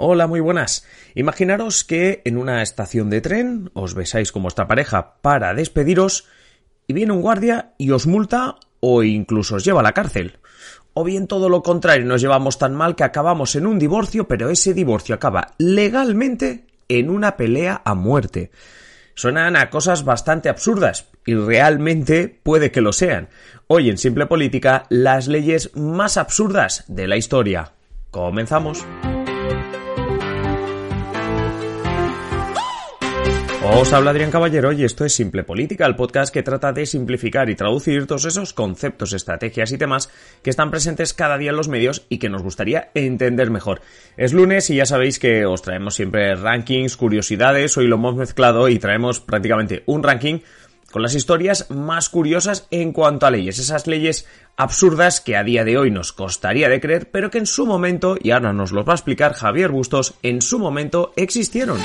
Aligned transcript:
Hola, 0.00 0.28
muy 0.28 0.38
buenas. 0.38 0.86
Imaginaros 1.16 1.82
que 1.82 2.22
en 2.24 2.36
una 2.36 2.62
estación 2.62 3.10
de 3.10 3.20
tren 3.20 3.72
os 3.74 3.94
besáis 3.94 4.30
con 4.30 4.42
vuestra 4.42 4.68
pareja 4.68 5.14
para 5.22 5.54
despediros 5.54 6.28
y 6.86 6.92
viene 6.92 7.12
un 7.12 7.20
guardia 7.20 7.72
y 7.78 7.90
os 7.90 8.06
multa 8.06 8.54
o 8.78 9.02
incluso 9.02 9.56
os 9.56 9.64
lleva 9.64 9.80
a 9.80 9.82
la 9.82 9.94
cárcel. 9.94 10.38
O 10.94 11.02
bien 11.02 11.26
todo 11.26 11.48
lo 11.48 11.64
contrario, 11.64 12.06
nos 12.06 12.20
llevamos 12.20 12.58
tan 12.58 12.76
mal 12.76 12.94
que 12.94 13.02
acabamos 13.02 13.56
en 13.56 13.66
un 13.66 13.80
divorcio, 13.80 14.28
pero 14.28 14.50
ese 14.50 14.72
divorcio 14.72 15.16
acaba 15.16 15.54
legalmente 15.58 16.66
en 16.88 17.10
una 17.10 17.36
pelea 17.36 17.82
a 17.84 17.96
muerte. 17.96 18.52
Suenan 19.14 19.56
a 19.56 19.68
cosas 19.68 20.04
bastante 20.04 20.48
absurdas, 20.48 21.08
y 21.26 21.34
realmente 21.34 22.38
puede 22.44 22.70
que 22.70 22.82
lo 22.82 22.92
sean. 22.92 23.30
Hoy 23.66 23.90
en 23.90 23.98
Simple 23.98 24.26
Política, 24.26 24.84
las 24.90 25.26
leyes 25.26 25.74
más 25.74 26.16
absurdas 26.16 26.84
de 26.86 27.08
la 27.08 27.16
historia. 27.16 27.72
Comenzamos. 28.12 28.86
Os 33.70 33.92
habla 33.92 34.12
Adrián 34.12 34.30
Caballero 34.30 34.72
y 34.72 34.82
esto 34.82 35.04
es 35.04 35.12
Simple 35.12 35.44
Política, 35.44 35.84
el 35.84 35.94
podcast 35.94 36.32
que 36.32 36.42
trata 36.42 36.72
de 36.72 36.86
simplificar 36.86 37.50
y 37.50 37.54
traducir 37.54 38.06
todos 38.06 38.24
esos 38.24 38.54
conceptos, 38.54 39.12
estrategias 39.12 39.70
y 39.72 39.78
temas 39.78 40.08
que 40.42 40.48
están 40.48 40.70
presentes 40.70 41.12
cada 41.12 41.36
día 41.36 41.50
en 41.50 41.56
los 41.56 41.68
medios 41.68 42.06
y 42.08 42.18
que 42.18 42.30
nos 42.30 42.42
gustaría 42.42 42.90
entender 42.94 43.50
mejor. 43.50 43.82
Es 44.16 44.32
lunes 44.32 44.70
y 44.70 44.76
ya 44.76 44.86
sabéis 44.86 45.18
que 45.18 45.44
os 45.44 45.60
traemos 45.60 45.94
siempre 45.94 46.34
rankings, 46.34 46.96
curiosidades, 46.96 47.76
hoy 47.76 47.88
lo 47.88 47.96
hemos 47.96 48.16
mezclado 48.16 48.70
y 48.70 48.78
traemos 48.78 49.20
prácticamente 49.20 49.82
un 49.84 50.02
ranking 50.02 50.38
con 50.90 51.02
las 51.02 51.14
historias 51.14 51.70
más 51.70 52.08
curiosas 52.08 52.66
en 52.70 52.92
cuanto 52.92 53.26
a 53.26 53.30
leyes, 53.30 53.58
esas 53.58 53.86
leyes 53.86 54.26
absurdas 54.56 55.20
que 55.20 55.36
a 55.36 55.44
día 55.44 55.64
de 55.64 55.76
hoy 55.76 55.90
nos 55.90 56.14
costaría 56.14 56.70
de 56.70 56.80
creer, 56.80 57.10
pero 57.10 57.30
que 57.30 57.38
en 57.38 57.46
su 57.46 57.66
momento, 57.66 58.16
y 58.20 58.30
ahora 58.30 58.54
nos 58.54 58.72
los 58.72 58.88
va 58.88 58.92
a 58.92 58.96
explicar 58.96 59.34
Javier 59.34 59.70
Bustos, 59.70 60.14
en 60.22 60.40
su 60.40 60.58
momento 60.58 61.12
existieron. 61.16 61.78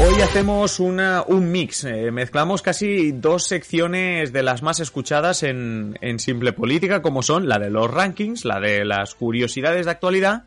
Hoy 0.00 0.20
hacemos 0.22 0.80
una, 0.80 1.22
un 1.22 1.52
mix, 1.52 1.84
eh, 1.84 2.10
mezclamos 2.10 2.62
casi 2.62 3.12
dos 3.12 3.44
secciones 3.44 4.32
de 4.32 4.42
las 4.42 4.62
más 4.62 4.80
escuchadas 4.80 5.44
en, 5.44 5.96
en 6.00 6.18
Simple 6.18 6.52
Política, 6.52 7.00
como 7.00 7.22
son 7.22 7.48
la 7.48 7.60
de 7.60 7.70
los 7.70 7.88
rankings, 7.90 8.44
la 8.44 8.58
de 8.58 8.84
las 8.84 9.14
curiosidades 9.14 9.86
de 9.86 9.92
actualidad 9.92 10.44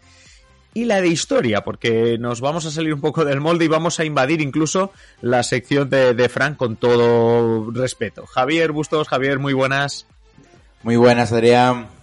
y 0.74 0.84
la 0.86 1.02
de 1.02 1.08
historia, 1.08 1.64
porque 1.64 2.18
nos 2.20 2.42
vamos 2.42 2.66
a 2.66 2.72
salir 2.72 2.94
un 2.94 3.02
poco 3.02 3.24
del 3.24 3.40
molde 3.40 3.66
y 3.66 3.70
vamos 3.70 4.00
a 4.00 4.06
invadir 4.06 4.42
incluso 4.42 4.92
la 5.22 5.42
sección 5.44 5.90
de, 5.90 6.14
de 6.14 6.30
Frank 6.30 6.58
con 6.58 6.76
todo 6.76 7.72
respeto. 7.72 8.26
Javier 8.26 8.74
Bustos, 8.74 9.08
Javier, 9.08 9.40
muy 9.40 9.54
buenas. 9.54 10.08
Muy 10.84 10.98
buenas, 10.98 11.32
Adrián. 11.32 11.97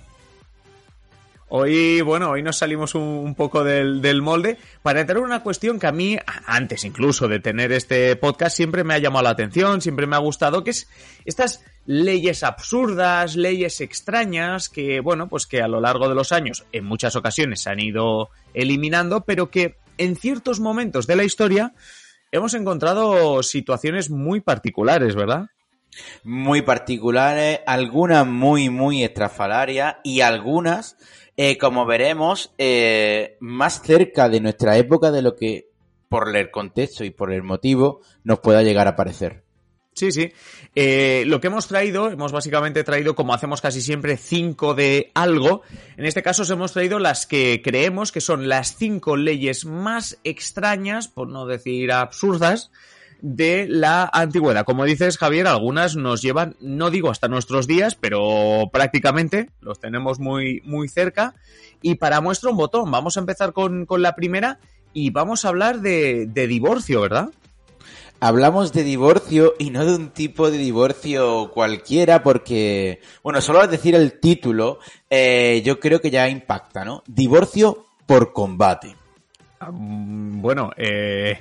Hoy, 1.49 2.01
bueno, 2.01 2.31
hoy 2.31 2.43
nos 2.43 2.57
salimos 2.57 2.95
un, 2.95 3.35
poco 3.35 3.65
del, 3.65 4.01
del, 4.01 4.23
molde 4.23 4.57
para 4.83 5.01
entrar 5.01 5.19
en 5.19 5.25
una 5.25 5.43
cuestión 5.43 5.79
que 5.79 5.87
a 5.87 5.93
mí, 5.93 6.17
antes 6.47 6.85
incluso 6.85 7.29
de 7.29 7.39
tener 7.39 7.71
este 7.71 8.17
podcast, 8.17 8.57
siempre 8.57 8.83
me 8.83 8.95
ha 8.95 8.99
llamado 8.99 9.25
la 9.25 9.31
atención, 9.31 9.81
siempre 9.81 10.07
me 10.07 10.17
ha 10.17 10.21
gustado, 10.21 10.65
que 10.65 10.71
es 10.71 10.89
estas 11.27 11.63
leyes 11.87 12.43
absurdas, 12.43 13.37
leyes 13.37 13.81
extrañas, 13.81 14.69
que, 14.69 15.01
bueno, 15.01 15.29
pues 15.29 15.47
que 15.47 15.61
a 15.61 15.69
lo 15.69 15.81
largo 15.81 16.09
de 16.09 16.15
los 16.15 16.33
años, 16.33 16.65
en 16.73 16.85
muchas 16.85 17.15
ocasiones 17.15 17.61
se 17.61 17.71
han 17.71 17.81
ido 17.81 18.31
eliminando, 18.55 19.21
pero 19.21 19.51
que 19.51 19.77
en 19.99 20.17
ciertos 20.17 20.61
momentos 20.61 21.07
de 21.07 21.17
la 21.17 21.25
historia 21.25 21.75
hemos 22.33 22.55
encontrado 22.55 23.43
situaciones 23.43 24.11
muy 24.11 24.41
particulares, 24.41 25.15
¿verdad? 25.15 25.51
Muy 26.25 26.63
particulares, 26.63 27.61
algunas 27.67 28.27
muy, 28.27 28.71
muy 28.71 29.05
estrafalarias 29.05 29.97
y 30.03 30.23
algunas 30.23 30.97
eh, 31.37 31.59
como 31.59 31.87
veremos, 31.87 32.53
eh, 32.59 33.37
más 33.41 33.83
cerca 33.83 34.29
de 34.29 34.41
nuestra 34.41 34.77
época 34.77 35.11
de 35.11 35.23
lo 35.23 35.35
que 35.35 35.69
por 36.09 36.37
el 36.37 36.51
contexto 36.51 37.05
y 37.05 37.11
por 37.11 37.33
el 37.33 37.43
motivo 37.43 38.01
nos 38.23 38.41
pueda 38.41 38.63
llegar 38.63 38.87
a 38.87 38.97
parecer. 38.97 39.43
Sí, 39.95 40.11
sí. 40.11 40.33
Eh, 40.75 41.23
lo 41.27 41.41
que 41.41 41.47
hemos 41.47 41.69
traído, 41.69 42.11
hemos 42.11 42.33
básicamente 42.33 42.83
traído, 42.83 43.15
como 43.15 43.33
hacemos 43.33 43.61
casi 43.61 43.81
siempre, 43.81 44.17
cinco 44.17 44.75
de 44.75 45.13
algo. 45.15 45.63
En 45.97 46.05
este 46.05 46.23
caso 46.23 46.43
os 46.43 46.51
hemos 46.51 46.73
traído 46.73 46.99
las 46.99 47.27
que 47.27 47.63
creemos 47.63 48.11
que 48.11 48.21
son 48.21 48.49
las 48.49 48.77
cinco 48.77 49.17
leyes 49.17 49.65
más 49.67 50.19
extrañas, 50.25 51.07
por 51.07 51.29
no 51.29 51.47
decir 51.47 51.93
absurdas, 51.93 52.73
de 53.25 53.67
la 53.71 54.11
antigüedad. 54.13 54.67
Como 54.67 54.85
dices, 54.85 55.17
Javier, 55.17 55.47
algunas 55.47 55.97
nos 55.97 56.21
llevan, 56.21 56.57
no 56.61 56.91
digo 56.91 57.11
hasta 57.11 57.27
nuestros 57.27 57.67
días, 57.67 57.95
pero 57.95 58.69
prácticamente 58.71 59.49
los 59.63 59.81
tenemos 59.81 60.21
muy, 60.21 60.61
muy 60.67 60.89
cerca. 60.89 61.35
Y 61.81 61.95
para 61.95 62.21
muestra 62.21 62.51
un 62.51 62.59
botón, 62.59 62.91
vamos 62.91 63.17
a 63.17 63.21
empezar 63.21 63.55
con, 63.55 63.87
con 63.87 64.03
la 64.03 64.15
primera 64.15 64.59
y 64.93 65.09
vamos 65.09 65.45
a 65.45 65.49
hablar 65.49 65.81
de, 65.81 66.27
de, 66.27 66.47
divorcio, 66.47 67.01
¿verdad? 67.01 67.31
Hablamos 68.21 68.75
de 68.75 68.85
divorcio 68.85 69.55
y 69.59 69.71
no 69.71 69.87
de 69.87 69.95
un 69.95 70.11
tipo 70.11 70.51
de 70.51 70.59
divorcio 70.59 71.51
cualquiera 71.51 72.23
porque, 72.23 73.01
bueno, 73.23 73.41
solo 73.41 73.63
al 73.63 73.71
decir 73.71 73.95
el 73.95 74.21
título, 74.21 74.81
eh, 75.09 75.63
yo 75.65 75.81
creo 75.81 76.03
que 76.03 76.11
ya 76.11 76.29
impacta, 76.29 76.85
¿no? 76.85 77.03
Divorcio 77.07 77.87
por 78.05 78.35
combate. 78.35 78.95
Bueno, 79.71 80.73
eh, 80.77 81.39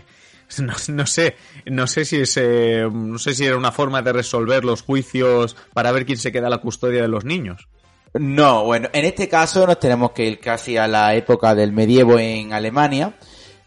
no, 0.61 0.73
no, 0.87 1.07
sé, 1.07 1.35
no 1.65 1.87
sé 1.87 2.05
si 2.05 2.21
es, 2.21 2.37
no 2.37 3.17
sé 3.17 3.33
si 3.33 3.45
era 3.45 3.57
una 3.57 3.71
forma 3.71 4.01
de 4.01 4.13
resolver 4.13 4.63
los 4.65 4.81
juicios 4.81 5.55
para 5.73 5.91
ver 5.91 6.05
quién 6.05 6.17
se 6.17 6.31
queda 6.31 6.47
a 6.47 6.51
la 6.51 6.59
custodia 6.59 7.01
de 7.01 7.07
los 7.07 7.25
niños. 7.25 7.67
No, 8.13 8.63
bueno, 8.63 8.89
en 8.93 9.05
este 9.05 9.27
caso 9.27 9.65
nos 9.65 9.79
tenemos 9.79 10.11
que 10.11 10.25
ir 10.25 10.39
casi 10.39 10.77
a 10.77 10.87
la 10.87 11.15
época 11.15 11.55
del 11.55 11.71
medievo 11.71 12.19
en 12.19 12.53
Alemania. 12.53 13.15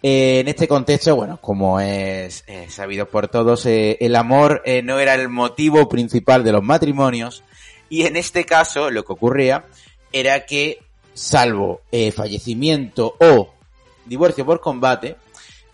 Eh, 0.02 0.38
en 0.38 0.46
este 0.46 0.68
contexto, 0.68 1.16
bueno, 1.16 1.40
como 1.40 1.80
es 1.80 2.44
sabido 2.68 3.08
por 3.08 3.26
todos, 3.26 3.66
eh, 3.66 3.96
el 4.00 4.14
amor 4.14 4.62
eh, 4.64 4.82
no 4.82 5.00
era 5.00 5.14
el 5.14 5.28
motivo 5.28 5.88
principal 5.88 6.44
de 6.44 6.52
los 6.52 6.62
matrimonios. 6.62 7.42
Y 7.88 8.02
en 8.02 8.14
este 8.14 8.44
caso, 8.44 8.90
lo 8.92 9.04
que 9.04 9.14
ocurría 9.14 9.64
era 10.12 10.46
que, 10.46 10.78
salvo 11.12 11.80
fallecimiento 12.14 13.16
o 13.18 13.52
divorcio 14.04 14.46
por 14.46 14.60
combate, 14.60 15.16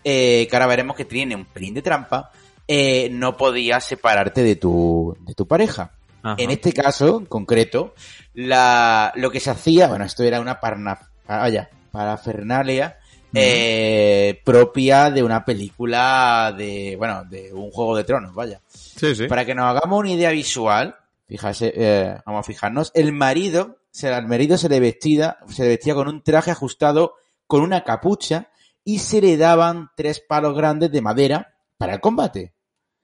eh, 0.03 0.47
que 0.49 0.55
ahora 0.55 0.67
veremos 0.67 0.95
que 0.95 1.05
tiene 1.05 1.35
un 1.35 1.45
pelín 1.45 1.73
de 1.73 1.81
trampa, 1.81 2.31
eh, 2.67 3.09
no 3.11 3.35
podías 3.37 3.83
separarte 3.83 4.43
de 4.43 4.55
tu, 4.55 5.15
de 5.21 5.33
tu 5.33 5.47
pareja. 5.47 5.91
Ajá. 6.21 6.35
En 6.37 6.51
este 6.51 6.71
caso, 6.71 7.19
en 7.19 7.25
concreto, 7.25 7.93
la, 8.33 9.11
lo 9.15 9.29
que 9.29 9.39
se 9.39 9.49
hacía, 9.49 9.87
bueno, 9.87 10.05
esto 10.05 10.23
era 10.23 10.39
una 10.39 10.59
parna, 10.59 10.97
vaya, 11.27 11.69
parafernalia, 11.91 12.97
eh, 13.33 14.41
propia 14.43 15.09
de 15.09 15.23
una 15.23 15.43
película 15.43 16.53
de, 16.55 16.95
bueno, 16.97 17.23
de 17.25 17.51
un 17.51 17.71
juego 17.71 17.97
de 17.97 18.03
tronos, 18.03 18.33
vaya. 18.33 18.61
Sí, 18.67 19.15
sí. 19.15 19.27
Para 19.27 19.43
que 19.45 19.55
nos 19.55 19.65
hagamos 19.65 19.99
una 19.99 20.11
idea 20.11 20.31
visual, 20.31 20.95
fíjate, 21.27 21.73
eh, 21.75 22.17
vamos 22.25 22.41
a 22.41 22.43
fijarnos, 22.43 22.91
el 22.93 23.11
marido, 23.11 23.79
el 24.01 24.27
marido 24.27 24.57
se 24.57 24.69
le 24.69 24.79
vestía, 24.79 25.37
se 25.49 25.63
le 25.63 25.69
vestía 25.69 25.95
con 25.95 26.07
un 26.07 26.21
traje 26.21 26.51
ajustado 26.51 27.15
con 27.47 27.61
una 27.61 27.83
capucha 27.83 28.49
y 28.83 28.99
se 28.99 29.21
le 29.21 29.37
daban 29.37 29.89
tres 29.95 30.21
palos 30.27 30.55
grandes 30.55 30.91
de 30.91 31.01
madera 31.01 31.55
para 31.77 31.93
el 31.95 31.99
combate. 31.99 32.53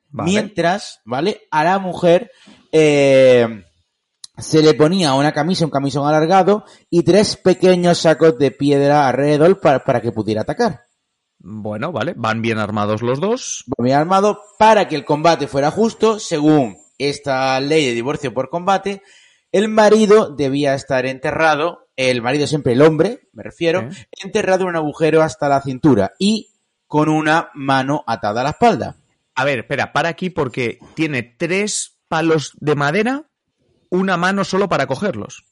Vale. 0.09 0.31
Mientras, 0.31 1.01
¿vale? 1.05 1.41
A 1.51 1.63
la 1.63 1.79
mujer 1.79 2.31
eh, 2.71 3.63
se 4.37 4.61
le 4.61 4.73
ponía 4.73 5.13
una 5.13 5.31
camisa, 5.31 5.65
un 5.65 5.71
camisón 5.71 6.07
alargado 6.07 6.65
y 6.89 7.03
tres 7.03 7.37
pequeños 7.37 7.99
sacos 7.99 8.37
de 8.37 8.51
piedra 8.51 9.07
alrededor 9.07 9.59
para, 9.59 9.83
para 9.83 10.01
que 10.01 10.11
pudiera 10.11 10.41
atacar. 10.41 10.81
Bueno, 11.37 11.91
vale, 11.91 12.13
van 12.17 12.41
bien 12.41 12.57
armados 12.57 13.01
los 13.01 13.19
dos. 13.19 13.63
Van 13.77 13.85
bien 13.85 13.97
armados 13.97 14.37
para 14.57 14.87
que 14.87 14.95
el 14.95 15.05
combate 15.05 15.47
fuera 15.47 15.71
justo, 15.71 16.19
según 16.19 16.77
esta 16.97 17.59
ley 17.61 17.85
de 17.85 17.93
divorcio 17.93 18.33
por 18.33 18.49
combate, 18.49 19.01
el 19.51 19.69
marido 19.69 20.35
debía 20.35 20.75
estar 20.75 21.05
enterrado, 21.05 21.87
el 22.07 22.21
marido 22.21 22.47
siempre 22.47 22.71
el 22.73 22.81
hombre, 22.81 23.27
me 23.33 23.43
refiero, 23.43 23.91
¿Sí? 23.91 24.03
enterrado 24.23 24.63
en 24.63 24.69
un 24.69 24.75
agujero 24.77 25.21
hasta 25.21 25.49
la 25.49 25.61
cintura 25.61 26.13
y 26.17 26.49
con 26.87 27.09
una 27.09 27.49
mano 27.53 28.03
atada 28.07 28.39
a 28.41 28.43
la 28.45 28.49
espalda. 28.51 28.95
A 29.35 29.43
ver, 29.43 29.59
espera, 29.59 29.91
para 29.91 30.07
aquí 30.09 30.29
porque 30.29 30.79
tiene 30.95 31.23
tres 31.23 31.97
palos 32.07 32.53
de 32.59 32.75
madera, 32.75 33.25
una 33.89 34.15
mano 34.17 34.43
solo 34.45 34.69
para 34.69 34.87
cogerlos. 34.87 35.43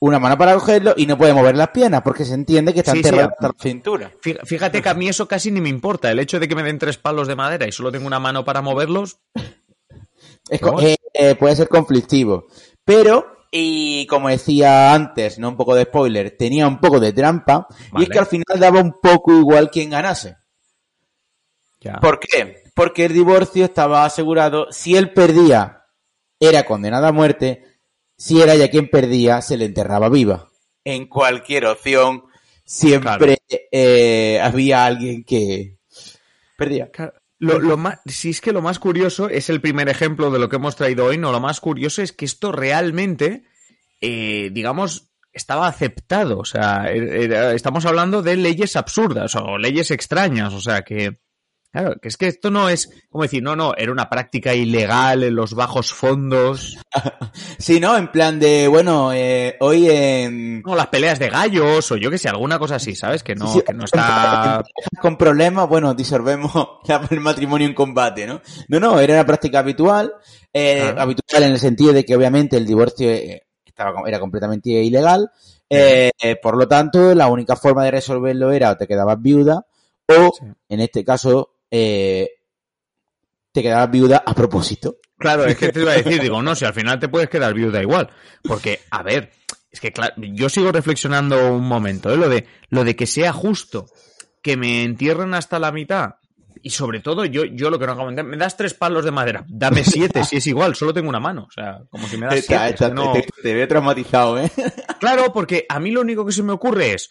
una 0.00 0.18
mano 0.18 0.36
para 0.36 0.52
cogerlo 0.54 0.92
y 0.98 1.06
no 1.06 1.16
puede 1.16 1.32
mover 1.32 1.56
las 1.56 1.68
piernas 1.68 2.02
porque 2.02 2.24
se 2.26 2.34
entiende 2.34 2.74
que 2.74 2.80
está 2.80 2.92
Sí, 2.92 2.98
sí, 3.00 3.08
enterrado 3.08 3.28
a- 3.30 3.32
hasta 3.32 3.46
la 3.48 3.54
cintura. 3.58 4.12
Fí- 4.22 4.38
Fíjate 4.44 4.82
que 4.82 4.88
a 4.90 4.94
mí 4.94 5.08
eso 5.08 5.26
casi 5.28 5.50
ni 5.50 5.60
me 5.62 5.68
importa. 5.70 6.10
El 6.10 6.18
hecho 6.18 6.38
de 6.40 6.46
que 6.48 6.54
me 6.56 6.62
den 6.64 6.78
tres 6.78 6.98
palos 6.98 7.26
de 7.28 7.36
madera 7.36 7.66
y 7.66 7.72
solo 7.72 7.90
tengo 7.92 8.06
una 8.06 8.18
mano 8.20 8.44
para 8.44 8.60
moverlos, 8.60 9.18
eh, 10.50 10.96
eh, 11.14 11.34
puede 11.36 11.56
ser 11.56 11.68
conflictivo. 11.68 12.46
Pero, 12.84 13.33
y 13.56 14.04
como 14.06 14.30
decía 14.30 14.92
antes, 14.92 15.38
no 15.38 15.50
un 15.50 15.56
poco 15.56 15.76
de 15.76 15.84
spoiler, 15.84 16.36
tenía 16.36 16.66
un 16.66 16.80
poco 16.80 16.98
de 16.98 17.12
trampa. 17.12 17.68
Y 17.96 18.02
es 18.02 18.08
que 18.08 18.18
al 18.18 18.26
final 18.26 18.58
daba 18.58 18.80
un 18.80 18.96
poco 19.00 19.32
igual 19.32 19.70
quien 19.70 19.90
ganase. 19.90 20.38
ya. 21.78 22.00
¿Por 22.00 22.18
qué? 22.18 22.64
Porque 22.74 23.04
el 23.04 23.12
divorcio 23.12 23.64
estaba 23.64 24.04
asegurado. 24.04 24.66
Si 24.72 24.96
él 24.96 25.12
perdía, 25.12 25.84
era 26.40 26.64
condenada 26.64 27.08
a 27.08 27.12
muerte. 27.12 27.62
Si 28.16 28.42
era 28.42 28.54
ella 28.54 28.68
quien 28.68 28.90
perdía, 28.90 29.40
se 29.40 29.56
le 29.56 29.66
enterraba 29.66 30.08
viva. 30.08 30.50
En 30.82 31.06
cualquier 31.06 31.66
opción, 31.66 32.24
siempre 32.64 33.38
eh, 33.70 34.40
había 34.42 34.84
alguien 34.84 35.22
que 35.22 35.78
perdía. 36.56 36.90
Claro, 36.90 37.12
Lo, 37.44 37.58
lo 37.60 37.76
más, 37.76 37.98
si 38.06 38.30
es 38.30 38.40
que 38.40 38.52
lo 38.52 38.62
más 38.62 38.78
curioso 38.78 39.28
es 39.28 39.48
el 39.50 39.60
primer 39.60 39.88
ejemplo 39.88 40.30
de 40.30 40.38
lo 40.38 40.48
que 40.48 40.56
hemos 40.56 40.76
traído 40.76 41.04
hoy, 41.06 41.18
no, 41.18 41.32
lo 41.32 41.40
más 41.40 41.60
curioso 41.60 42.02
es 42.02 42.12
que 42.12 42.24
esto 42.24 42.52
realmente, 42.52 43.44
eh, 44.00 44.50
digamos, 44.52 45.10
estaba 45.32 45.66
aceptado. 45.68 46.38
O 46.38 46.44
sea, 46.44 46.84
er- 46.92 47.24
era- 47.24 47.52
estamos 47.54 47.84
hablando 47.86 48.22
de 48.22 48.36
leyes 48.36 48.76
absurdas 48.76 49.34
o 49.36 49.58
leyes 49.58 49.90
extrañas. 49.90 50.52
O 50.54 50.60
sea, 50.60 50.82
que, 50.82 51.18
claro, 51.74 51.96
que 52.00 52.06
es 52.06 52.16
que 52.16 52.28
esto 52.28 52.52
no 52.52 52.68
es, 52.68 52.88
como 53.10 53.24
decir, 53.24 53.42
no, 53.42 53.56
no, 53.56 53.74
era 53.76 53.90
una 53.90 54.08
práctica 54.08 54.54
ilegal 54.54 55.24
en 55.24 55.34
los 55.34 55.54
bajos 55.54 55.92
fondos. 55.92 56.78
Sí, 57.58 57.80
¿no? 57.80 57.96
En 57.96 58.12
plan 58.12 58.38
de, 58.38 58.68
bueno, 58.68 59.12
eh, 59.12 59.56
hoy 59.60 59.88
en... 59.90 60.62
No, 60.62 60.76
las 60.76 60.86
peleas 60.88 61.18
de 61.18 61.30
gallos 61.30 61.90
o 61.90 61.96
yo 61.96 62.10
que 62.10 62.18
sé, 62.18 62.28
alguna 62.28 62.58
cosa 62.58 62.76
así, 62.76 62.94
¿sabes? 62.94 63.22
Que 63.22 63.34
no, 63.34 63.48
Sí, 63.48 63.58
sí, 63.58 63.64
que 63.66 63.72
no 63.72 63.84
está... 63.84 64.62
Con 65.00 65.16
problemas, 65.16 65.68
bueno, 65.68 65.94
disolvemos 65.94 66.52
el 67.10 67.20
matrimonio 67.20 67.66
en 67.66 67.74
combate, 67.74 68.26
¿no? 68.26 68.40
No, 68.68 68.78
no, 68.78 69.00
era 69.00 69.14
una 69.14 69.26
práctica 69.26 69.60
habitual, 69.60 70.12
eh, 70.52 70.94
habitual 70.96 71.42
en 71.44 71.52
el 71.52 71.58
sentido 71.58 71.92
de 71.92 72.04
que 72.04 72.14
obviamente 72.14 72.56
el 72.56 72.66
divorcio 72.66 73.10
eh, 73.10 73.46
estaba, 73.64 74.02
era 74.06 74.20
completamente 74.20 74.70
ilegal, 74.70 75.30
eh, 75.68 76.10
por 76.40 76.56
lo 76.56 76.68
tanto, 76.68 77.14
la 77.14 77.26
única 77.26 77.56
forma 77.56 77.84
de 77.84 77.90
resolverlo 77.92 78.52
era 78.52 78.70
o 78.70 78.76
te 78.76 78.86
quedabas 78.86 79.20
viuda 79.20 79.66
o, 80.08 80.30
Sí. 80.38 80.44
en 80.68 80.80
este 80.80 81.04
caso, 81.04 81.53
eh, 81.76 82.28
te 83.52 83.62
quedabas 83.62 83.90
viuda 83.90 84.22
a 84.24 84.32
propósito. 84.34 84.96
Claro, 85.18 85.44
es 85.46 85.56
que 85.56 85.70
te 85.72 85.80
iba 85.80 85.92
a 85.92 85.96
decir, 85.96 86.20
digo, 86.20 86.40
no, 86.42 86.54
si 86.54 86.64
al 86.64 86.74
final 86.74 86.98
te 87.00 87.08
puedes 87.08 87.28
quedar 87.28 87.52
viuda 87.54 87.80
igual. 87.82 88.10
Porque, 88.42 88.80
a 88.90 89.02
ver, 89.02 89.32
es 89.70 89.80
que 89.80 89.92
claro, 89.92 90.14
yo 90.18 90.48
sigo 90.48 90.70
reflexionando 90.72 91.52
un 91.52 91.66
momento, 91.66 92.12
¿eh? 92.12 92.16
Lo 92.16 92.28
de, 92.28 92.46
lo 92.68 92.84
de 92.84 92.94
que 92.94 93.06
sea 93.06 93.32
justo 93.32 93.86
que 94.42 94.56
me 94.56 94.82
entierren 94.84 95.34
hasta 95.34 95.58
la 95.58 95.72
mitad. 95.72 96.16
Y 96.62 96.70
sobre 96.70 97.00
todo, 97.00 97.24
yo, 97.24 97.44
yo 97.44 97.70
lo 97.70 97.78
que 97.78 97.86
no 97.86 97.92
acabo 97.92 98.10
de 98.10 98.22
me 98.22 98.36
das 98.36 98.56
tres 98.56 98.72
palos 98.74 99.04
de 99.04 99.10
madera, 99.10 99.44
dame 99.48 99.84
siete, 99.84 100.24
si 100.24 100.36
es 100.36 100.46
igual, 100.46 100.74
solo 100.74 100.94
tengo 100.94 101.08
una 101.08 101.20
mano. 101.20 101.44
O 101.48 101.50
sea, 101.50 101.80
como 101.90 102.06
si 102.08 102.16
me 102.16 102.26
das 102.26 102.34
siete. 102.44 102.70
está- 102.70 102.88
no- 102.90 103.12
te, 103.12 103.26
te 103.42 103.54
veo 103.54 103.68
traumatizado, 103.68 104.38
¿eh? 104.38 104.50
Claro, 105.00 105.32
porque 105.32 105.66
a 105.68 105.78
mí 105.80 105.90
lo 105.90 106.00
único 106.00 106.24
que 106.24 106.32
se 106.32 106.42
me 106.42 106.52
ocurre 106.52 106.94
es, 106.94 107.10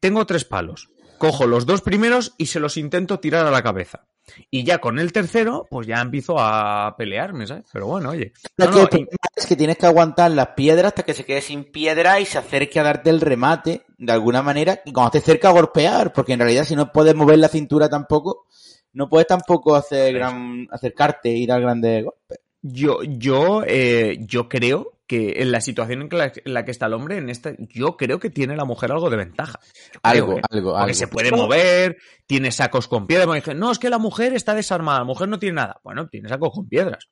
tengo 0.00 0.26
tres 0.26 0.44
palos, 0.44 0.88
cojo 1.20 1.46
los 1.46 1.66
dos 1.66 1.82
primeros 1.82 2.34
y 2.38 2.46
se 2.46 2.58
los 2.60 2.78
intento 2.78 3.20
tirar 3.20 3.46
a 3.46 3.50
la 3.50 3.62
cabeza. 3.62 4.06
Y 4.50 4.64
ya 4.64 4.78
con 4.78 4.98
el 4.98 5.12
tercero, 5.12 5.66
pues 5.70 5.86
ya 5.86 6.00
empiezo 6.00 6.36
a 6.38 6.96
pelearme, 6.96 7.46
¿sabes? 7.46 7.66
Pero 7.70 7.86
bueno, 7.86 8.10
oye. 8.10 8.32
Lo 8.56 8.70
No, 8.70 8.88
que 8.88 9.00
no, 9.00 9.06
es 9.36 9.46
que 9.46 9.54
tienes 9.54 9.76
que 9.76 9.84
aguantar 9.84 10.30
las 10.30 10.48
piedras 10.48 10.86
hasta 10.86 11.02
que 11.02 11.12
se 11.12 11.26
quede 11.26 11.42
sin 11.42 11.64
piedra 11.64 12.20
y 12.20 12.24
se 12.24 12.38
acerque 12.38 12.80
a 12.80 12.84
darte 12.84 13.10
el 13.10 13.20
remate 13.20 13.82
de 13.98 14.12
alguna 14.12 14.42
manera 14.42 14.80
y 14.84 14.92
cuando 14.92 15.08
esté 15.08 15.20
cerca 15.32 15.50
a 15.50 15.52
golpear, 15.52 16.12
porque 16.14 16.32
en 16.32 16.40
realidad 16.40 16.64
si 16.64 16.74
no 16.74 16.90
puedes 16.90 17.14
mover 17.14 17.38
la 17.38 17.48
cintura 17.48 17.90
tampoco, 17.90 18.46
no 18.94 19.10
puedes 19.10 19.26
tampoco 19.26 19.76
hacer 19.76 20.14
gran, 20.14 20.68
acercarte 20.70 21.28
y 21.28 21.46
dar 21.46 21.60
grandes 21.60 22.04
golpes. 22.04 22.38
Yo, 22.62 23.02
yo, 23.02 23.62
eh, 23.66 24.18
yo 24.20 24.48
creo 24.48 24.99
que 25.10 25.42
en 25.42 25.50
la 25.50 25.60
situación 25.60 26.02
en 26.02 26.08
que 26.08 26.16
la, 26.16 26.26
en 26.44 26.54
la 26.54 26.64
que 26.64 26.70
está 26.70 26.86
el 26.86 26.92
hombre, 26.94 27.16
en 27.16 27.28
esta, 27.30 27.50
yo 27.58 27.96
creo 27.96 28.20
que 28.20 28.30
tiene 28.30 28.54
la 28.54 28.64
mujer 28.64 28.92
algo 28.92 29.10
de 29.10 29.16
ventaja. 29.16 29.58
Creo, 29.90 30.00
Algo, 30.04 30.38
¿eh? 30.38 30.42
algo, 30.48 30.70
Porque 30.70 30.82
algo. 30.84 30.94
se 30.94 31.08
puede 31.08 31.32
mover, 31.32 31.96
tiene 32.28 32.52
sacos 32.52 32.86
con 32.86 33.08
piedras. 33.08 33.26
Me 33.26 33.34
dije, 33.34 33.52
no, 33.54 33.72
es 33.72 33.80
que 33.80 33.90
la 33.90 33.98
mujer 33.98 34.34
está 34.34 34.54
desarmada, 34.54 35.00
la 35.00 35.04
mujer 35.04 35.28
no 35.28 35.40
tiene 35.40 35.56
nada. 35.56 35.80
Bueno, 35.82 36.06
tiene 36.06 36.28
sacos 36.28 36.50
con 36.54 36.68
piedras. 36.68 37.08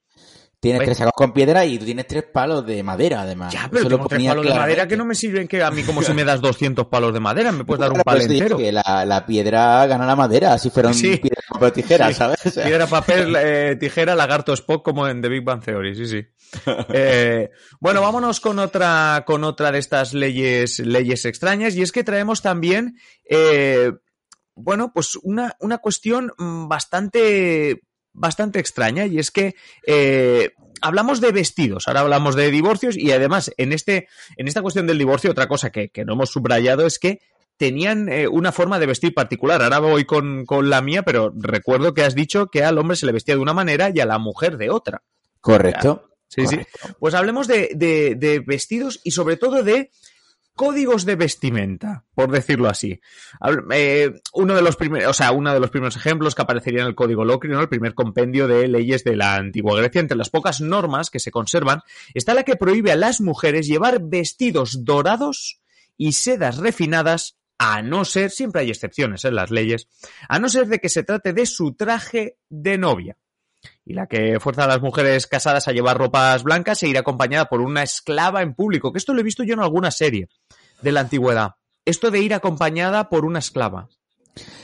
Tienes 0.60 0.78
Pues- 0.80 0.86
tres 0.88 0.98
sacos 0.98 1.12
con 1.14 1.32
piedra 1.32 1.64
y 1.66 1.78
tú 1.78 1.84
tienes 1.84 2.06
tres 2.08 2.24
palos 2.32 2.66
de 2.66 2.82
madera 2.82 3.22
además. 3.22 3.52
Ya, 3.52 3.68
pero 3.72 3.88
tengo 3.88 4.06
tres 4.08 4.24
palos 4.26 4.44
de 4.46 4.54
madera 4.54 4.88
que 4.88 4.96
no 4.96 5.04
me 5.04 5.14
sirven 5.14 5.46
que 5.48 5.62
a 5.62 5.70
mí 5.70 5.82
como 5.84 6.02
si 6.02 6.12
me 6.14 6.24
das 6.24 6.40
200 6.40 6.86
palos 6.86 7.12
de 7.12 7.20
madera, 7.20 7.52
me 7.52 7.64
puedes 7.64 7.80
dar 7.80 7.92
un 7.92 8.00
palo 8.00 8.20
entero. 8.22 8.56
que 8.56 8.72
la, 8.72 9.04
la 9.06 9.24
piedra 9.26 9.86
gana 9.86 10.04
la 10.06 10.16
madera, 10.16 10.56
si 10.58 10.70
fuera 10.70 10.88
un 10.88 10.94
Sí. 10.94 11.16
piedra 11.16 11.40
papel 11.48 11.72
tijera, 11.72 12.08
Sí. 12.08 12.14
¿sabes? 12.14 12.44
O 12.46 12.50
sea, 12.50 12.64
Piedra, 12.64 12.86
papel, 12.88 13.36
eh, 13.38 13.76
tijera, 13.78 14.14
lagarto, 14.16 14.52
Spock, 14.52 14.84
como 14.84 15.06
en 15.06 15.22
The 15.22 15.28
Big 15.28 15.44
Bang 15.44 15.62
Theory, 15.64 15.94
sí, 15.94 16.06
sí. 16.06 16.26
Eh, 16.92 17.50
bueno, 17.80 18.00
vámonos 18.00 18.40
con 18.40 18.58
otra, 18.58 19.24
con 19.26 19.44
otra 19.44 19.70
de 19.72 19.78
estas 19.78 20.14
leyes, 20.14 20.78
leyes 20.78 21.24
extrañas, 21.24 21.74
y 21.76 21.82
es 21.82 21.92
que 21.92 22.04
traemos 22.04 22.42
también, 22.42 22.96
eh, 23.28 23.92
bueno, 24.54 24.92
pues 24.92 25.16
una, 25.22 25.54
una 25.60 25.78
cuestión 25.78 26.32
mm, 26.38 26.68
bastante, 26.68 27.82
bastante 28.12 28.58
extraña, 28.58 29.06
y 29.06 29.18
es 29.18 29.30
que 29.30 29.54
eh, 29.86 30.52
hablamos 30.80 31.20
de 31.20 31.32
vestidos, 31.32 31.88
ahora 31.88 32.00
hablamos 32.00 32.34
de 32.34 32.50
divorcios, 32.50 32.96
y 32.96 33.12
además, 33.12 33.52
en 33.56 33.72
este, 33.72 34.08
en 34.36 34.48
esta 34.48 34.62
cuestión 34.62 34.86
del 34.86 34.98
divorcio, 34.98 35.30
otra 35.30 35.48
cosa 35.48 35.70
que, 35.70 35.90
que 35.90 36.04
no 36.04 36.14
hemos 36.14 36.30
subrayado 36.30 36.86
es 36.86 36.98
que 36.98 37.20
tenían 37.58 38.08
eh, 38.08 38.28
una 38.28 38.52
forma 38.52 38.78
de 38.78 38.86
vestir 38.86 39.12
particular. 39.12 39.62
Ahora 39.62 39.80
voy 39.80 40.04
con, 40.04 40.46
con 40.46 40.70
la 40.70 40.80
mía, 40.80 41.02
pero 41.02 41.32
recuerdo 41.36 41.92
que 41.92 42.04
has 42.04 42.14
dicho 42.14 42.46
que 42.46 42.64
al 42.64 42.78
hombre 42.78 42.96
se 42.96 43.04
le 43.04 43.12
vestía 43.12 43.34
de 43.34 43.42
una 43.42 43.52
manera 43.52 43.90
y 43.92 44.00
a 44.00 44.06
la 44.06 44.18
mujer 44.18 44.56
de 44.56 44.70
otra. 44.70 45.02
Correcto. 45.40 46.08
Sí, 46.28 46.46
sí. 46.46 46.58
Pues 46.98 47.14
hablemos 47.14 47.46
de, 47.48 47.70
de- 47.74 48.14
de 48.14 48.40
vestidos 48.40 49.00
y 49.02 49.10
sobre 49.12 49.36
todo 49.36 49.62
de 49.62 49.90
códigos 50.54 51.04
de 51.04 51.14
vestimenta, 51.14 52.04
por 52.14 52.32
decirlo 52.32 52.68
así. 52.68 53.00
Eh, 53.72 54.10
uno 54.32 54.54
de 54.56 54.62
los 54.62 54.74
primeros, 54.76 55.08
o 55.10 55.12
sea, 55.12 55.30
uno 55.30 55.54
de 55.54 55.60
los 55.60 55.70
primeros 55.70 55.96
ejemplos 55.96 56.34
que 56.34 56.42
aparecería 56.42 56.82
en 56.82 56.88
el 56.88 56.94
Código 56.96 57.24
Locri, 57.24 57.48
¿no? 57.50 57.60
El 57.60 57.68
primer 57.68 57.94
compendio 57.94 58.48
de 58.48 58.66
leyes 58.66 59.04
de 59.04 59.14
la 59.16 59.36
antigua 59.36 59.78
Grecia. 59.78 60.00
Entre 60.00 60.16
las 60.18 60.30
pocas 60.30 60.60
normas 60.60 61.10
que 61.10 61.20
se 61.20 61.30
conservan 61.30 61.82
está 62.12 62.34
la 62.34 62.42
que 62.42 62.56
prohíbe 62.56 62.90
a 62.90 62.96
las 62.96 63.20
mujeres 63.20 63.68
llevar 63.68 64.00
vestidos 64.02 64.84
dorados 64.84 65.60
y 65.96 66.12
sedas 66.12 66.58
refinadas 66.58 67.36
a 67.58 67.80
no 67.82 68.04
ser, 68.04 68.30
siempre 68.30 68.62
hay 68.62 68.70
excepciones 68.70 69.24
en 69.24 69.34
las 69.36 69.50
leyes, 69.50 69.88
a 70.28 70.38
no 70.40 70.48
ser 70.48 70.66
de 70.66 70.80
que 70.80 70.88
se 70.88 71.02
trate 71.04 71.32
de 71.32 71.46
su 71.46 71.74
traje 71.74 72.36
de 72.48 72.78
novia 72.78 73.16
y 73.84 73.94
la 73.94 74.06
que 74.06 74.38
fuerza 74.40 74.64
a 74.64 74.68
las 74.68 74.80
mujeres 74.80 75.26
casadas 75.26 75.68
a 75.68 75.72
llevar 75.72 75.98
ropas 75.98 76.42
blancas 76.42 76.82
e 76.82 76.88
ir 76.88 76.98
acompañada 76.98 77.46
por 77.46 77.60
una 77.60 77.82
esclava 77.82 78.42
en 78.42 78.54
público, 78.54 78.92
que 78.92 78.98
esto 78.98 79.14
lo 79.14 79.20
he 79.20 79.24
visto 79.24 79.42
yo 79.44 79.54
en 79.54 79.60
alguna 79.60 79.90
serie 79.90 80.28
de 80.82 80.92
la 80.92 81.00
antigüedad. 81.00 81.52
Esto 81.84 82.10
de 82.10 82.20
ir 82.20 82.34
acompañada 82.34 83.08
por 83.08 83.24
una 83.24 83.38
esclava. 83.38 83.88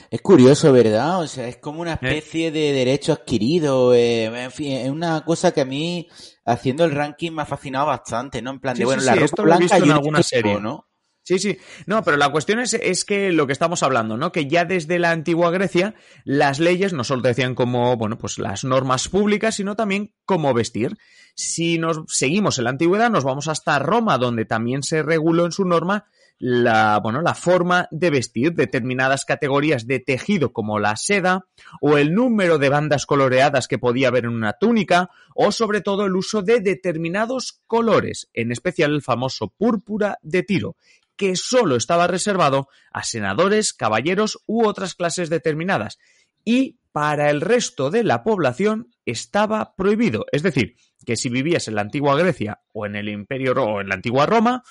Es 0.09 0.21
curioso, 0.21 0.71
¿verdad? 0.71 1.19
O 1.21 1.27
sea, 1.27 1.47
es 1.47 1.57
como 1.57 1.81
una 1.81 1.93
¿Eh? 1.93 1.99
especie 2.01 2.51
de 2.51 2.71
derecho 2.71 3.11
adquirido. 3.13 3.93
eh, 3.93 4.25
en 4.25 4.51
fin, 4.51 4.71
es 4.73 4.89
una 4.89 5.25
cosa 5.25 5.51
que 5.51 5.61
a 5.61 5.65
mí, 5.65 6.07
haciendo 6.45 6.85
el 6.85 6.91
ranking, 6.91 7.31
me 7.31 7.41
ha 7.41 7.45
fascinado 7.45 7.87
bastante, 7.87 8.41
¿no? 8.41 8.51
En 8.51 8.59
plan 8.59 8.75
Sí, 8.75 8.81
de, 8.81 8.85
bueno, 8.85 9.01
sí, 9.01 9.07
la 9.07 9.13
sí, 9.13 9.19
ropa 9.19 9.25
esto 9.25 9.43
lo 9.43 9.53
he 9.53 9.57
blanca 9.57 9.63
visto 9.63 9.77
en 9.77 9.85
y 9.85 9.89
un 9.89 9.95
alguna 9.95 10.23
serie. 10.23 10.59
¿no? 10.61 10.87
Sí, 11.25 11.39
sí. 11.39 11.57
No, 11.87 12.03
pero 12.03 12.17
la 12.17 12.29
cuestión 12.29 12.59
es, 12.59 12.75
es 12.75 13.03
que 13.03 13.31
lo 13.31 13.47
que 13.47 13.53
estamos 13.53 13.81
hablando, 13.81 14.15
¿no? 14.15 14.31
Que 14.31 14.45
ya 14.45 14.63
desde 14.63 14.99
la 14.99 15.09
antigua 15.09 15.49
Grecia, 15.49 15.95
las 16.23 16.59
leyes 16.59 16.93
no 16.93 17.03
solo 17.03 17.23
decían 17.23 17.55
como, 17.55 17.97
bueno, 17.97 18.19
pues 18.19 18.37
las 18.37 18.63
normas 18.63 19.09
públicas, 19.09 19.55
sino 19.55 19.75
también 19.75 20.13
cómo 20.25 20.53
vestir. 20.53 20.97
Si 21.33 21.79
nos 21.79 22.03
seguimos 22.07 22.59
en 22.59 22.65
la 22.65 22.69
antigüedad, 22.69 23.09
nos 23.09 23.23
vamos 23.23 23.47
hasta 23.47 23.79
Roma, 23.79 24.19
donde 24.19 24.45
también 24.45 24.83
se 24.83 25.01
reguló 25.01 25.45
en 25.45 25.51
su 25.51 25.65
norma 25.65 26.05
la, 26.37 26.99
bueno, 27.01 27.21
la 27.21 27.33
forma 27.33 27.87
de 27.91 28.09
vestir 28.09 28.53
determinadas 28.53 29.25
categorías 29.25 29.87
de 29.87 29.99
tejido 29.99 30.53
como 30.53 30.79
la 30.79 30.95
seda 30.95 31.47
o 31.81 31.97
el 31.97 32.13
número 32.13 32.57
de 32.57 32.69
bandas 32.69 33.05
coloreadas 33.05 33.67
que 33.67 33.79
podía 33.79 34.09
haber 34.09 34.25
en 34.25 34.31
una 34.31 34.53
túnica 34.53 35.09
o 35.33 35.51
sobre 35.51 35.81
todo 35.81 36.05
el 36.05 36.15
uso 36.15 36.41
de 36.41 36.59
determinados 36.59 37.61
colores, 37.67 38.29
en 38.33 38.51
especial 38.51 38.93
el 38.93 39.01
famoso 39.01 39.53
púrpura 39.57 40.19
de 40.21 40.43
tiro, 40.43 40.75
que 41.15 41.35
solo 41.35 41.75
estaba 41.75 42.07
reservado 42.07 42.67
a 42.91 43.03
senadores, 43.03 43.73
caballeros 43.73 44.39
u 44.45 44.65
otras 44.65 44.95
clases 44.95 45.29
determinadas. 45.29 45.97
Y 46.43 46.77
para 46.91 47.29
el 47.29 47.41
resto 47.41 47.89
de 47.89 48.03
la 48.03 48.23
población 48.23 48.95
estaba 49.05 49.75
prohibido. 49.75 50.25
Es 50.31 50.43
decir, 50.43 50.75
que 51.05 51.17
si 51.17 51.29
vivías 51.29 51.67
en 51.67 51.75
la 51.75 51.81
antigua 51.81 52.17
Grecia 52.17 52.61
o 52.71 52.85
en 52.85 52.95
el 52.95 53.09
Imperio 53.09 53.53
o 53.53 53.81
en 53.81 53.89
la 53.89 53.95
antigua 53.95 54.25
Roma, 54.25 54.63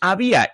había 0.00 0.52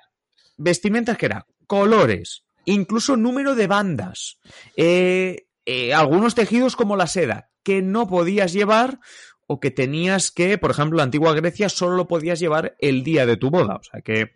vestimentas 0.57 1.17
que 1.17 1.27
eran 1.27 1.45
colores, 1.67 2.45
incluso 2.65 3.17
número 3.17 3.55
de 3.55 3.67
bandas, 3.67 4.39
eh, 4.77 5.47
eh, 5.65 5.95
algunos 5.95 6.35
tejidos 6.35 6.77
como 6.77 6.97
la 6.97 7.07
seda, 7.07 7.51
que 7.63 7.83
no 7.83 8.09
podías 8.09 8.53
llevar 8.53 9.01
o 9.47 9.61
que 9.61 9.71
tenías 9.71 10.31
que, 10.31 10.59
por 10.59 10.71
ejemplo, 10.71 10.97
la 10.97 11.05
antigua 11.05 11.35
Grecia 11.35 11.69
solo 11.69 11.97
lo 11.97 12.09
podías 12.09 12.41
llevar 12.41 12.77
el 12.81 13.05
día 13.05 13.27
de 13.27 13.37
tu 13.37 13.51
boda. 13.51 13.77
O 13.77 13.83
sea 13.83 14.01
que 14.01 14.33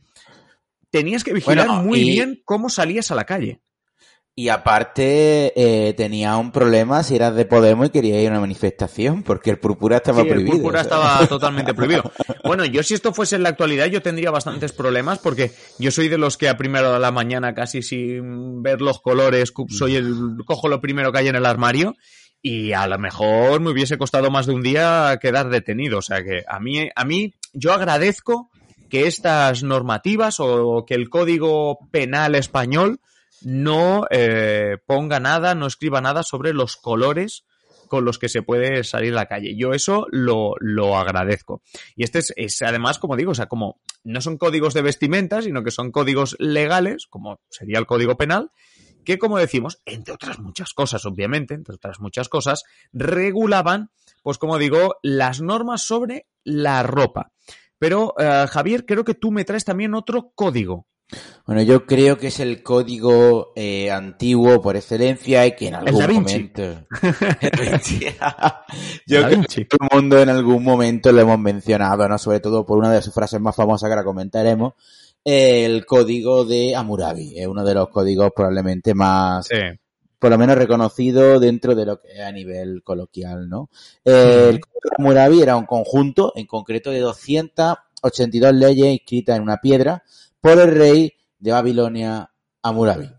tenías 0.90 1.24
que 1.24 1.32
vigilar 1.32 1.66
Bueno, 1.68 1.82
muy 1.82 2.00
y- 2.00 2.10
bien 2.10 2.42
cómo 2.44 2.68
salías 2.68 3.10
a 3.10 3.14
la 3.14 3.24
calle. 3.24 3.60
Y 4.36 4.48
aparte 4.48 5.52
eh, 5.56 5.92
tenía 5.94 6.36
un 6.36 6.50
problema 6.52 7.02
si 7.02 7.16
eras 7.16 7.34
de 7.34 7.44
Podemos 7.44 7.88
y 7.88 7.90
querías 7.90 8.18
ir 8.22 8.28
a 8.28 8.30
una 8.30 8.40
manifestación, 8.40 9.22
porque 9.22 9.50
el 9.50 9.58
púrpura 9.58 9.96
estaba 9.98 10.22
Sí, 10.22 10.28
el 10.28 10.32
prohibido. 10.34 10.54
púrpura 10.56 10.80
o 10.80 10.84
sea. 10.84 10.92
estaba 10.98 11.26
totalmente 11.28 11.74
prohibido. 11.74 12.10
Bueno, 12.44 12.64
yo 12.64 12.82
si 12.82 12.94
esto 12.94 13.12
fuese 13.12 13.36
en 13.36 13.42
la 13.42 13.50
actualidad 13.50 13.86
yo 13.86 14.00
tendría 14.00 14.30
bastantes 14.30 14.72
problemas 14.72 15.18
porque 15.18 15.50
yo 15.78 15.90
soy 15.90 16.08
de 16.08 16.16
los 16.16 16.38
que 16.38 16.48
a 16.48 16.56
primera 16.56 16.86
hora 16.88 16.94
de 16.94 17.00
la 17.02 17.10
mañana 17.10 17.54
casi 17.54 17.82
sin 17.82 18.62
ver 18.62 18.80
los 18.80 19.00
colores 19.00 19.50
cu- 19.52 19.68
soy 19.68 19.96
el 19.96 20.14
cojo 20.46 20.68
lo 20.68 20.80
primero 20.80 21.12
que 21.12 21.18
hay 21.18 21.28
en 21.28 21.36
el 21.36 21.44
armario 21.44 21.94
y 22.40 22.72
a 22.72 22.86
lo 22.86 22.98
mejor 22.98 23.60
me 23.60 23.70
hubiese 23.70 23.98
costado 23.98 24.30
más 24.30 24.46
de 24.46 24.54
un 24.54 24.62
día 24.62 25.18
quedar 25.20 25.50
detenido, 25.50 25.98
o 25.98 26.02
sea 26.02 26.22
que 26.24 26.44
a 26.48 26.60
mí 26.60 26.88
a 26.94 27.04
mí 27.04 27.34
yo 27.52 27.72
agradezco 27.74 28.48
que 28.90 29.06
estas 29.06 29.62
normativas 29.62 30.36
o 30.38 30.84
que 30.86 30.94
el 30.94 31.08
Código 31.08 31.78
Penal 31.90 32.34
español 32.34 33.00
no 33.42 34.06
eh, 34.10 34.76
ponga 34.86 35.20
nada, 35.20 35.54
no 35.54 35.66
escriba 35.66 36.00
nada 36.00 36.22
sobre 36.22 36.52
los 36.52 36.76
colores 36.76 37.44
con 37.88 38.04
los 38.04 38.18
que 38.18 38.28
se 38.28 38.42
puede 38.42 38.84
salir 38.84 39.12
a 39.12 39.16
la 39.16 39.26
calle. 39.26 39.56
Yo 39.56 39.72
eso 39.72 40.06
lo, 40.10 40.54
lo 40.60 40.96
agradezco. 40.96 41.62
Y 41.96 42.04
este 42.04 42.20
es, 42.20 42.32
es 42.36 42.62
además, 42.62 42.98
como 42.98 43.16
digo, 43.16 43.32
o 43.32 43.34
sea, 43.34 43.46
como 43.46 43.80
no 44.04 44.20
son 44.20 44.38
códigos 44.38 44.74
de 44.74 44.82
vestimenta, 44.82 45.42
sino 45.42 45.64
que 45.64 45.70
son 45.70 45.90
códigos 45.90 46.36
legales, 46.38 47.06
como 47.08 47.40
sería 47.50 47.78
el 47.78 47.86
código 47.86 48.16
penal, 48.16 48.50
que 49.04 49.18
como 49.18 49.38
decimos, 49.38 49.80
entre 49.86 50.14
otras 50.14 50.38
muchas 50.38 50.72
cosas, 50.72 51.04
obviamente, 51.04 51.54
entre 51.54 51.74
otras 51.74 52.00
muchas 52.00 52.28
cosas, 52.28 52.62
regulaban, 52.92 53.90
pues 54.22 54.38
como 54.38 54.58
digo, 54.58 54.96
las 55.02 55.40
normas 55.40 55.82
sobre 55.82 56.26
la 56.44 56.82
ropa. 56.82 57.32
Pero, 57.80 58.14
eh, 58.18 58.46
Javier, 58.48 58.84
creo 58.84 59.04
que 59.04 59.14
tú 59.14 59.32
me 59.32 59.44
traes 59.44 59.64
también 59.64 59.94
otro 59.94 60.32
código. 60.34 60.86
Bueno, 61.46 61.62
yo 61.62 61.86
creo 61.86 62.18
que 62.18 62.26
es 62.28 62.38
el 62.38 62.62
código 62.62 63.52
eh, 63.56 63.90
antiguo 63.90 64.60
por 64.60 64.76
excelencia 64.76 65.46
y 65.46 65.56
que 65.56 65.68
en 65.68 65.76
algún 65.76 66.14
momento... 66.14 66.62
Yo 69.06 69.24
creo 69.24 69.42
que 69.42 69.64
todo 69.64 69.88
el 69.90 69.96
mundo 69.96 70.20
en 70.20 70.28
algún 70.28 70.62
momento 70.62 71.10
lo 71.10 71.22
hemos 71.22 71.38
mencionado, 71.38 72.06
¿no? 72.06 72.18
Sobre 72.18 72.40
todo 72.40 72.66
por 72.66 72.78
una 72.78 72.92
de 72.92 73.02
sus 73.02 73.14
frases 73.14 73.40
más 73.40 73.56
famosas 73.56 73.88
que 73.88 73.94
ahora 73.94 74.04
comentaremos, 74.04 74.74
eh, 75.24 75.64
el 75.64 75.86
código 75.86 76.44
de 76.44 76.76
Hammurabi. 76.76 77.40
Es 77.40 77.46
uno 77.46 77.64
de 77.64 77.74
los 77.74 77.88
códigos 77.88 78.30
probablemente 78.36 78.94
más 78.94 79.48
Sí. 79.48 79.56
Por 80.20 80.30
lo 80.30 80.38
menos 80.38 80.56
reconocido 80.56 81.40
dentro 81.40 81.74
de 81.74 81.86
lo 81.86 82.00
que 82.00 82.12
es 82.12 82.20
a 82.20 82.30
nivel 82.30 82.82
coloquial, 82.84 83.48
¿no? 83.48 83.70
Eh, 84.04 84.50
El 84.50 84.60
Código 84.60 84.94
Hammurabi 84.98 85.42
era 85.42 85.56
un 85.56 85.66
conjunto, 85.66 86.32
en 86.36 86.46
concreto 86.46 86.90
de 86.90 87.00
282 87.00 88.54
leyes 88.54 89.00
escritas 89.00 89.36
en 89.36 89.42
una 89.42 89.56
piedra 89.56 90.04
por 90.40 90.58
el 90.58 90.70
rey 90.76 91.12
de 91.38 91.52
Babilonia, 91.52 92.30
Hammurabi. 92.62 93.10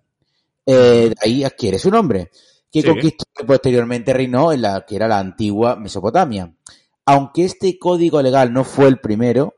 Eh, 0.65 1.13
ahí 1.21 1.43
adquiere 1.43 1.79
su 1.79 1.89
nombre, 1.89 2.29
que 2.71 2.81
Sí. 2.81 2.87
conquistó 2.87 3.25
y 3.41 3.45
posteriormente 3.45 4.13
reinó 4.13 4.51
en 4.53 4.61
la 4.61 4.85
que 4.85 4.95
era 4.95 5.07
la 5.07 5.19
antigua 5.19 5.75
Mesopotamia. 5.75 6.53
Aunque 7.05 7.45
este 7.45 7.77
código 7.79 8.21
legal 8.21 8.53
no 8.53 8.63
fue 8.63 8.87
el 8.87 8.99
primero, 8.99 9.55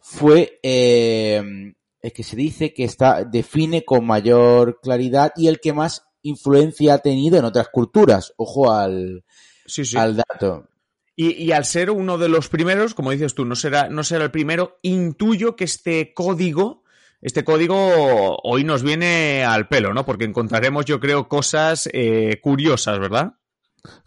fue 0.00 0.58
eh, 0.62 1.74
el 2.00 2.12
que 2.12 2.22
se 2.22 2.36
dice 2.36 2.72
que 2.72 2.84
está 2.84 3.22
define 3.24 3.84
con 3.84 4.06
mayor 4.06 4.80
claridad 4.80 5.32
y 5.36 5.48
el 5.48 5.60
que 5.60 5.72
más 5.74 6.06
influencia 6.28 6.94
ha 6.94 6.98
tenido 6.98 7.38
en 7.38 7.44
otras 7.44 7.68
culturas. 7.68 8.32
Ojo 8.36 8.72
al, 8.72 9.24
Sí, 9.66 9.84
sí. 9.84 9.96
al 9.96 10.16
dato. 10.16 10.68
Y, 11.16 11.32
y 11.42 11.52
al 11.52 11.64
ser 11.64 11.90
uno 11.90 12.18
de 12.18 12.28
los 12.28 12.48
primeros, 12.48 12.94
como 12.94 13.10
dices 13.10 13.34
tú, 13.34 13.44
no 13.44 13.56
será, 13.56 13.88
no 13.88 14.04
será 14.04 14.24
el 14.24 14.30
primero, 14.30 14.78
intuyo 14.82 15.56
que 15.56 15.64
este 15.64 16.12
código, 16.12 16.82
este 17.22 17.42
código 17.42 18.36
hoy 18.42 18.64
nos 18.64 18.82
viene 18.82 19.42
al 19.44 19.66
pelo, 19.68 19.94
¿no? 19.94 20.04
Porque 20.04 20.24
encontraremos, 20.26 20.84
yo 20.84 21.00
creo, 21.00 21.26
cosas 21.28 21.88
eh, 21.92 22.38
curiosas, 22.42 22.98
¿verdad? 22.98 23.32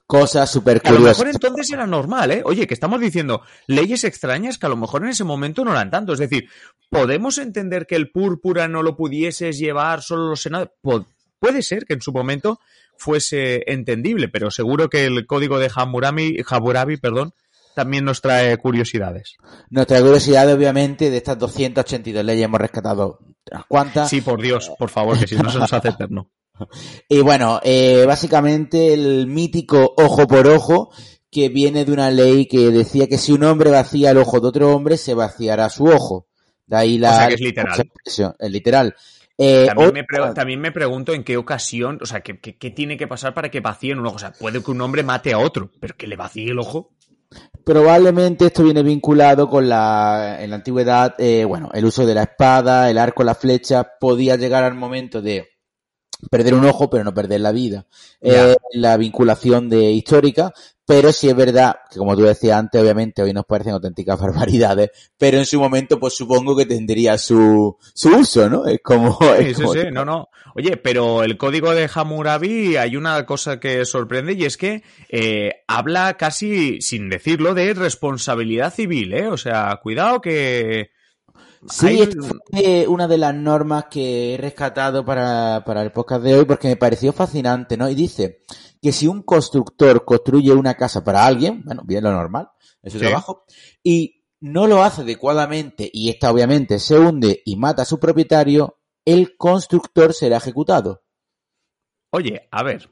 Cosas 0.06 0.50
súper 0.52 0.82
Que 0.82 0.90
a 0.90 0.92
lo 0.92 0.98
curiosas. 1.00 1.18
mejor 1.20 1.28
entonces 1.30 1.72
era 1.72 1.86
normal, 1.88 2.32
¿eh? 2.32 2.42
Oye, 2.46 2.66
que 2.68 2.74
estamos 2.74 3.00
diciendo 3.00 3.42
leyes 3.68 4.04
extrañas 4.04 4.58
que 4.58 4.66
a 4.66 4.70
lo 4.70 4.78
mejor 4.78 5.04
en 5.04 5.10
ese 5.10 5.24
momento 5.24 5.64
no 5.64 5.72
eran 5.72 5.92
tanto. 5.92 6.14
Es 6.14 6.20
decir, 6.20 6.50
¿podemos 6.90 7.38
entender 7.38 7.86
que 7.88 7.96
el 7.96 8.12
púrpura 8.12 8.68
no 8.68 8.82
lo 8.84 8.96
pudieses 8.96 9.58
llevar 9.60 10.02
solo 10.02 10.28
los 10.30 10.42
senadores? 10.42 10.74
Puede 11.40 11.62
ser 11.62 11.86
que 11.86 11.94
en 11.94 12.02
su 12.02 12.12
momento 12.12 12.60
fuese 12.98 13.64
entendible, 13.72 14.28
pero 14.28 14.52
seguro 14.52 14.90
que 14.90 15.06
el 15.06 15.26
código 15.26 15.58
de 15.58 15.72
Hammurabi, 15.74 16.44
Hammurabi 16.48 16.98
perdón, 16.98 17.34
también 17.74 18.04
nos 18.04 18.22
trae 18.22 18.58
curiosidades. 18.58 19.38
Nuestra 19.70 20.02
curiosidad, 20.02 20.52
obviamente, 20.52 21.10
de 21.10 21.18
estas 21.18 21.40
282 21.40 22.26
leyes 22.26 22.44
hemos 22.44 22.60
rescatado 22.60 23.20
unas 23.50 23.66
cuantas. 23.68 24.10
Sí, 24.10 24.20
por 24.20 24.42
Dios, 24.42 24.72
por 24.78 24.90
favor, 24.90 25.18
que 25.18 25.28
si 25.28 25.36
no 25.36 25.50
se 25.50 25.60
nos 25.60 25.72
hace 25.72 25.90
eterno. 25.90 26.30
Y 27.08 27.22
bueno, 27.22 27.62
eh, 27.64 28.04
básicamente 28.06 28.94
el 28.94 29.28
mítico 29.28 29.94
ojo 29.96 30.28
por 30.28 30.46
ojo, 30.46 30.92
que 31.32 31.48
viene 31.48 31.86
de 31.86 31.94
una 31.94 32.12
ley 32.12 32.48
que 32.48 32.70
decía 32.70 33.08
que 33.08 33.18
si 33.18 33.32
un 33.32 33.46
hombre 33.46 33.70
vacía 33.70 34.12
el 34.12 34.18
ojo 34.18 34.42
de 34.42 34.48
otro 34.50 34.76
hombre, 34.76 34.98
se 34.98 35.14
vaciará 35.14 35.70
su 35.70 35.86
ojo. 35.86 36.28
De 36.68 36.76
ahí 36.76 36.98
la... 36.98 37.12
O 37.12 37.14
sea, 37.14 37.28
que 37.30 37.36
es 37.36 37.40
literal. 37.40 37.92
Es 38.40 38.52
literal. 38.52 38.96
Eh, 39.42 39.68
También 39.68 39.94
me, 39.94 40.34
también 40.34 40.60
me 40.60 40.72
pregunto 40.74 41.14
en 41.14 41.24
qué 41.24 41.38
ocasión, 41.38 41.98
o 42.02 42.06
sea, 42.06 42.20
¿qué, 42.20 42.42
qué, 42.42 42.58
qué 42.58 42.72
tiene 42.72 42.98
que 42.98 43.08
pasar 43.08 43.34
para 43.34 43.50
que 43.50 43.62
vacíen 43.62 43.98
un 43.98 44.08
ojo? 44.08 44.18
O 44.18 44.20
sea, 44.20 44.34
puede 44.34 44.62
que 44.62 44.70
un 44.70 44.82
hombre 44.82 45.02
mate 45.02 45.32
a 45.32 45.40
otro, 45.40 45.72
pero 45.80 45.96
que 45.96 46.08
le 46.08 46.18
vacíe 46.18 46.52
el 46.52 46.60
ojo. 46.60 46.92
Probablemente 47.64 48.48
esto 48.48 48.64
viene 48.66 48.84
vinculado 48.84 49.48
con 49.50 49.70
la, 49.70 50.40
en 50.42 50.50
la 50.50 50.58
antigüedad, 50.58 51.16
eh, 51.20 51.46
bueno, 51.46 51.70
el 51.74 51.86
uso 51.86 52.06
de 52.06 52.16
la 52.16 52.24
espada, 52.24 52.90
el 52.90 52.98
arco, 52.98 53.24
la 53.24 53.34
flecha, 53.34 53.88
podía 53.98 54.36
llegar 54.36 54.66
al 54.66 54.76
momento 54.76 55.22
de 55.22 55.48
perder 56.30 56.54
un 56.54 56.66
ojo, 56.66 56.90
pero 56.90 57.06
no 57.06 57.14
perder 57.14 57.40
la 57.40 57.54
vida. 57.54 57.86
Ya. 58.20 58.52
Eh, 58.52 58.58
la 58.74 58.98
vinculación 58.98 59.70
de 59.70 59.92
histórica, 59.92 60.52
pero 60.90 61.12
sí 61.14 61.30
es 61.30 61.36
verdad 61.36 61.76
que 61.92 62.00
como 62.00 62.16
tú 62.18 62.24
decías 62.24 62.58
antes, 62.58 62.82
obviamente 62.82 63.22
hoy 63.22 63.32
nos 63.32 63.46
parecen 63.46 63.74
auténticas 63.74 64.20
barbaridades, 64.20 64.90
pero 65.20 65.38
en 65.38 65.46
su 65.46 65.60
momento 65.60 66.00
pues 66.00 66.16
supongo 66.16 66.56
que 66.58 66.66
tendría 66.66 67.16
su, 67.20 67.78
su 67.94 68.10
uso, 68.10 68.50
¿no? 68.50 68.66
Es 68.66 68.80
como, 68.84 69.16
Sí, 69.38 69.46
es 69.46 69.58
sí, 69.58 69.62
como- 69.62 69.74
sí, 69.76 69.80
no, 69.92 70.04
no. 70.04 70.30
Oye, 70.56 70.78
pero 70.78 71.22
el 71.24 71.38
código 71.38 71.76
de 71.76 71.88
Hammurabi 71.94 72.76
hay 72.76 72.96
una 72.96 73.24
cosa 73.28 73.60
que 73.60 73.86
sorprende 73.86 74.34
y 74.34 74.46
es 74.46 74.58
que 74.58 74.82
eh, 75.10 75.52
habla 75.68 76.16
casi, 76.18 76.82
sin 76.82 77.08
decirlo, 77.08 77.54
de 77.54 77.76
responsabilidad 77.76 78.74
civil, 78.74 79.14
¿eh? 79.14 79.28
O 79.28 79.38
sea, 79.38 79.80
cuidado 79.84 80.20
que... 80.22 80.90
Sí, 81.68 81.88
hay- 81.88 82.02
esta 82.02 82.22
fue 82.24 82.88
una 82.88 83.08
de 83.08 83.18
las 83.20 83.36
normas 83.36 83.86
que 83.92 84.34
he 84.34 84.38
rescatado 84.38 85.06
para, 85.06 85.62
para 85.66 85.84
el 85.84 85.92
podcast 85.92 86.24
de 86.24 86.34
hoy 86.36 86.46
porque 86.46 86.70
me 86.70 86.78
pareció 86.78 87.14
fascinante, 87.14 87.78
¿no? 87.78 87.88
Y 87.90 87.96
dice 87.96 88.40
que 88.82 88.92
si 88.92 89.08
un 89.08 89.24
constructor 89.24 90.06
construye 90.06 90.52
una 90.54 90.76
casa 90.76 91.04
para 91.04 91.26
alguien, 91.26 91.64
bueno, 91.66 91.84
bien 91.86 92.04
lo 92.04 92.12
normal, 92.12 92.50
es 92.82 92.94
su 92.94 93.00
Sí. 93.00 93.06
trabajo, 93.06 93.44
y 93.84 94.24
no 94.42 94.68
lo 94.68 94.84
hace 94.84 95.02
adecuadamente 95.02 95.90
y 95.92 96.10
esta 96.10 96.32
obviamente 96.32 96.80
se 96.80 96.98
hunde 96.98 97.42
y 97.46 97.58
mata 97.58 97.82
a 97.82 97.86
su 97.86 98.00
propietario, 98.00 98.78
el 99.06 99.36
constructor 99.38 100.14
será 100.14 100.38
ejecutado. 100.38 101.04
Oye, 102.12 102.48
a 102.52 102.64
ver. 102.64 102.90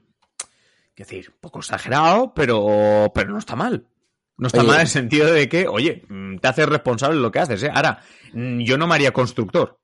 Es 0.95 1.07
decir, 1.07 1.29
un 1.29 1.39
poco 1.39 1.59
exagerado, 1.59 2.33
pero, 2.33 3.11
pero 3.13 3.29
no 3.31 3.37
está 3.37 3.55
mal. 3.55 3.87
No 4.37 4.47
está 4.47 4.59
Oye. 4.59 4.67
mal 4.67 4.75
en 4.77 4.81
el 4.81 4.87
sentido 4.87 5.31
de 5.31 5.47
que, 5.47 5.67
oye, 5.67 6.03
mm, 6.09 6.37
te 6.37 6.47
haces 6.47 6.67
responsable 6.67 7.15
de 7.17 7.21
lo 7.23 7.31
que 7.31 7.39
haces, 7.39 7.63
¿eh? 7.63 7.71
Ahora, 7.73 8.01
mm, 8.33 8.59
yo 8.61 8.77
no 8.77 8.87
me 8.87 8.95
haría 8.95 9.11
constructor. 9.11 9.79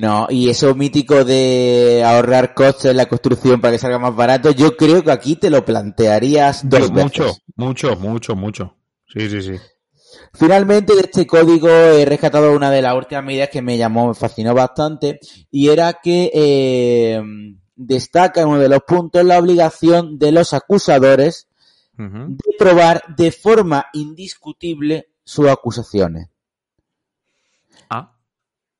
No, 0.00 0.28
y 0.30 0.48
eso 0.48 0.76
mítico 0.76 1.24
de 1.24 2.04
ahorrar 2.06 2.54
costes 2.54 2.92
en 2.92 2.96
la 2.98 3.06
construcción 3.06 3.60
para 3.60 3.72
que 3.72 3.78
salga 3.80 3.98
más 3.98 4.14
barato, 4.14 4.52
yo 4.52 4.76
creo 4.76 5.02
que 5.02 5.10
aquí 5.10 5.34
te 5.34 5.50
lo 5.50 5.64
plantearías 5.64 6.68
dos 6.68 6.88
Yo- 6.88 6.94
veces. 6.94 7.02
mucho, 7.02 7.32
mucho, 7.56 7.96
mucho, 7.96 8.36
mucho. 8.36 8.76
Sí, 9.12 9.28
sí, 9.28 9.42
sí. 9.42 9.52
Finalmente 10.34 10.94
de 10.94 11.00
este 11.00 11.26
código 11.26 11.68
he 11.68 12.04
rescatado 12.04 12.52
una 12.54 12.70
de 12.70 12.80
las 12.80 12.94
últimas 12.94 13.24
medidas 13.24 13.48
que 13.48 13.60
me 13.60 13.76
llamó, 13.76 14.06
me 14.06 14.14
fascinó 14.14 14.54
bastante, 14.54 15.18
y 15.50 15.68
era 15.68 15.94
que 15.94 16.30
eh, 16.32 17.20
destaca 17.74 18.42
en 18.42 18.48
uno 18.48 18.60
de 18.60 18.68
los 18.68 18.82
puntos 18.86 19.24
la 19.24 19.38
obligación 19.38 20.16
de 20.16 20.30
los 20.30 20.54
acusadores 20.54 21.48
de 21.96 22.54
probar 22.56 23.02
de 23.16 23.32
forma 23.32 23.86
indiscutible 23.92 25.08
sus 25.24 25.48
acusaciones. 25.48 26.28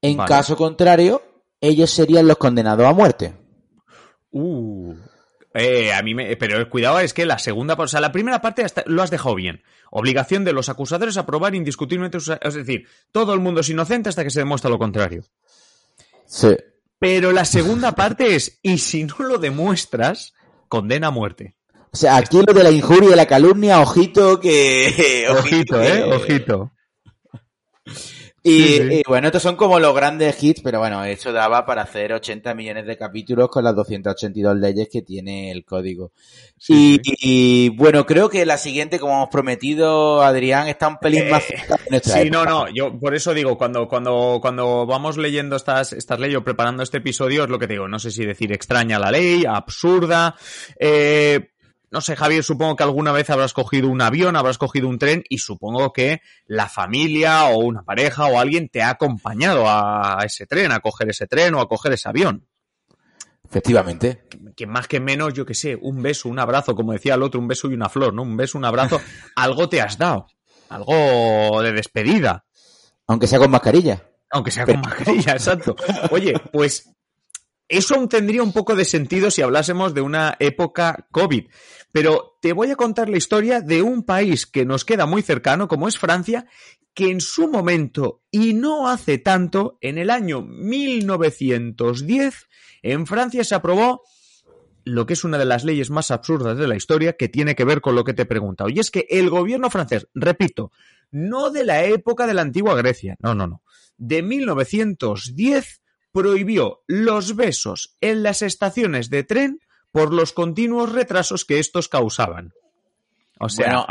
En 0.03 0.17
Vale. 0.17 0.29
caso 0.29 0.57
contrario, 0.57 1.23
ellos 1.61 1.91
serían 1.91 2.27
los 2.29 2.37
condenados 2.37 2.87
a 2.87 2.93
muerte. 2.93 3.35
Uh. 4.31 4.95
Eh, 5.55 5.93
a 5.93 6.03
mí 6.03 6.15
me, 6.15 6.37
pero 6.37 6.69
cuidado, 6.71 7.01
es 7.01 7.13
que 7.15 7.27
la 7.27 7.39
segunda, 7.39 7.75
o 7.75 7.89
sea, 7.89 8.01
la 8.01 8.13
primera 8.13 8.41
parte 8.41 8.63
hasta 8.65 8.85
lo 8.87 9.03
has 9.03 9.11
dejado 9.11 9.35
bien. 9.35 9.63
Obligación 9.91 10.45
de 10.45 10.53
los 10.53 10.69
acusadores 10.69 11.17
a 11.17 11.27
probar 11.27 11.55
indiscutiblemente, 11.55 12.21
sus- 12.21 12.37
es 12.41 12.55
decir, 12.55 12.87
todo 13.11 13.33
el 13.35 13.41
mundo 13.41 13.63
es 13.63 13.69
inocente 13.71 14.09
hasta 14.11 14.23
que 14.23 14.31
se 14.31 14.41
demuestra 14.41 14.71
lo 14.71 14.79
contrario. 14.79 15.25
Sí. 16.27 16.55
Pero 17.01 17.33
la 17.33 17.45
segunda 17.45 17.93
parte 17.93 18.37
es, 18.37 18.59
y 18.63 18.79
si 18.79 19.05
no 19.05 19.17
lo 19.21 19.39
demuestras, 19.39 20.35
condena 20.69 21.09
a 21.09 21.13
muerte. 21.13 21.55
O 21.91 21.97
sea, 21.97 22.17
aquí 22.19 22.37
lo 22.47 22.53
de 22.53 22.63
la 22.63 22.71
injuria 22.71 23.13
y 23.13 23.17
la 23.17 23.27
calumnia, 23.27 23.81
ojito 23.81 24.39
que... 24.39 25.27
Ojito, 25.31 25.83
eh, 25.83 26.05
ojito. 26.05 26.71
Y, 28.43 29.03
bueno, 29.07 29.29
estos 29.29 29.43
son 29.43 29.57
como 29.57 29.81
los 29.81 29.95
grandes 29.95 30.43
hits, 30.43 30.61
pero 30.63 30.79
bueno, 30.79 31.05
eso 31.05 31.33
daba 31.33 31.67
para 31.67 31.83
hacer 31.83 32.13
80 32.13 32.55
millones 32.55 32.87
de 32.87 32.97
capítulos 32.97 33.49
con 33.49 33.65
las 33.65 33.75
282 33.75 34.57
leyes 34.57 34.89
que 34.91 35.03
tiene 35.03 35.51
el 35.51 35.65
código. 35.65 36.13
y, 36.69 37.69
bueno, 37.71 38.07
creo 38.07 38.29
que 38.29 38.47
la 38.47 38.57
siguiente, 38.59 38.99
como 38.99 39.15
hemos 39.15 39.29
prometido, 39.29 40.23
Adrián, 40.23 40.69
está 40.69 40.89
un 40.89 40.99
pelín 40.99 41.29
más 41.31 41.45
eh, 41.51 42.01
Sí, 42.03 42.31
no, 42.31 42.45
no, 42.45 42.69
yo 42.69 42.99
por 42.99 43.15
eso 43.15 43.35
digo, 43.35 43.59
cuando, 43.59 43.89
cuando, 43.89 44.39
cuando 44.41 44.87
vamos 44.87 45.17
leyendo 45.17 45.57
estas, 45.57 45.93
estas 45.93 46.21
leyes 46.21 46.39
o 46.39 46.45
preparando 46.45 46.83
este 46.83 46.99
episodio, 46.99 47.45
es 47.45 47.51
lo 47.51 47.59
que 47.59 47.67
te 47.67 47.75
digo, 47.75 47.89
no 47.89 47.99
sé 47.99 48.11
si 48.11 48.25
decir 48.25 48.53
extraña 48.53 48.99
la 48.99 49.11
ley, 49.11 49.45
absurda, 49.47 50.37
eh, 50.79 51.51
no 51.91 52.01
sé, 52.01 52.17
Javier, 52.17 52.45
supongo 52.45 52.77
que 52.77 52.83
alguna 52.83 53.13
vez 53.13 53.31
habrás 53.31 53.53
cogido 53.53 53.89
un 53.89 54.03
avión, 54.03 54.37
habrás 54.37 54.59
cogido 54.59 54.89
un 54.89 54.99
tren 54.99 55.25
y 55.29 55.39
supongo 55.39 55.93
que 55.93 56.21
la 56.47 56.69
familia 56.69 57.47
o 57.47 57.59
una 57.59 57.83
pareja 57.83 58.27
o 58.27 58.39
alguien 58.39 58.69
te 58.69 58.83
ha 58.83 58.91
acompañado 58.91 59.65
a 59.67 60.19
ese 60.25 60.47
tren, 60.47 60.73
a 60.73 60.81
coger 60.81 61.11
ese 61.11 61.27
tren 61.27 61.55
o 61.55 61.61
a 61.61 61.69
coger 61.69 61.93
ese 61.93 62.09
avión. 62.09 62.47
Efectivamente. 63.49 64.25
Que 64.55 64.67
más 64.67 64.89
que 64.89 65.01
menos, 65.01 65.33
yo 65.33 65.47
que 65.47 65.55
sé, 65.55 65.77
un 65.81 66.03
beso, 66.03 66.29
un 66.29 66.39
abrazo, 66.39 66.75
como 66.75 66.93
decía 66.93 67.15
el 67.15 67.23
otro, 67.23 67.41
un 67.41 67.49
beso 67.49 67.71
y 67.71 67.75
una 67.75 67.89
flor, 67.89 68.13
¿no? 68.13 68.23
Un 68.23 68.37
beso, 68.37 68.59
un 68.59 68.65
abrazo, 68.65 69.01
algo 69.37 69.69
te 69.69 69.81
has 69.81 69.97
dado. 69.97 70.27
Algo 70.69 71.63
de 71.63 71.73
despedida. 71.73 72.45
Aunque 73.07 73.27
sea 73.27 73.39
con 73.39 73.51
mascarilla. 73.51 74.05
Aunque 74.31 74.51
sea 74.51 74.67
con 74.67 74.81
mascarilla, 74.81 75.33
exacto. 75.33 75.75
Oye, 76.11 76.35
pues 76.53 76.91
eso 77.69 77.95
aún 77.95 78.09
tendría 78.09 78.43
un 78.43 78.53
poco 78.53 78.77
de 78.77 78.85
sentido 78.85 79.31
si 79.31 79.41
hablásemos 79.41 79.95
de 79.95 80.03
una 80.03 80.37
época 80.41 81.07
COVID. 81.11 81.49
Pero 81.93 82.39
te 82.41 82.53
voy 82.53 82.71
a 82.71 82.77
contar 82.77 83.09
la 83.09 83.17
historia 83.17 83.61
de 83.61 83.83
un 83.83 84.03
país 84.03 84.47
que 84.47 84.65
nos 84.65 84.85
queda 84.85 85.07
muy 85.07 85.23
cercano, 85.23 85.69
como 85.69 85.89
es 85.89 85.99
Francia, 85.99 86.47
que 86.95 87.11
en 87.11 87.21
su 87.21 87.49
momento, 87.49 88.23
y 88.31 88.55
no 88.55 88.89
hace 88.89 89.19
tanto, 89.19 89.79
en 89.81 89.99
el 89.99 90.11
año 90.11 90.43
1910, 90.43 92.49
en 92.83 93.07
Francia 93.07 93.45
se 93.45 93.55
aprobó 93.55 94.03
lo 94.85 95.07
que 95.07 95.13
es 95.13 95.25
una 95.25 95.39
de 95.39 95.45
las 95.45 95.65
leyes 95.65 95.91
más 95.91 96.11
absurdas 96.11 96.59
de 96.59 96.67
la 96.67 96.77
historia, 96.77 97.15
que 97.15 97.29
tiene 97.29 97.55
que 97.55 97.65
ver 97.65 97.81
con 97.81 97.95
lo 97.95 98.05
que 98.05 98.15
te 98.15 98.23
he 98.23 98.27
preguntado. 98.27 98.71
Y 98.71 98.79
es 98.79 98.91
que 98.91 99.07
el 99.11 99.31
gobierno 99.31 99.71
francés, 99.71 100.09
repito, 100.15 100.73
no 101.11 101.51
de 101.51 101.65
la 101.65 101.85
época 101.85 102.27
de 102.27 102.35
la 102.35 102.43
antigua 102.43 102.75
Grecia, 102.75 103.17
no, 103.21 103.35
no, 103.35 103.47
no, 103.47 103.63
de 103.97 104.23
1910 104.23 105.83
prohibió 106.13 106.83
los 106.87 107.37
besos 107.37 107.97
en 108.01 108.23
las 108.23 108.43
estaciones 108.43 109.11
de 109.11 109.25
tren 109.25 109.61
por 109.93 110.13
los 110.13 110.33
continuos 110.33 110.93
retrasos 110.93 111.45
que 111.45 111.59
estos 111.59 111.89
causaban. 111.89 112.53
O 113.41 113.49
sea, 113.49 113.87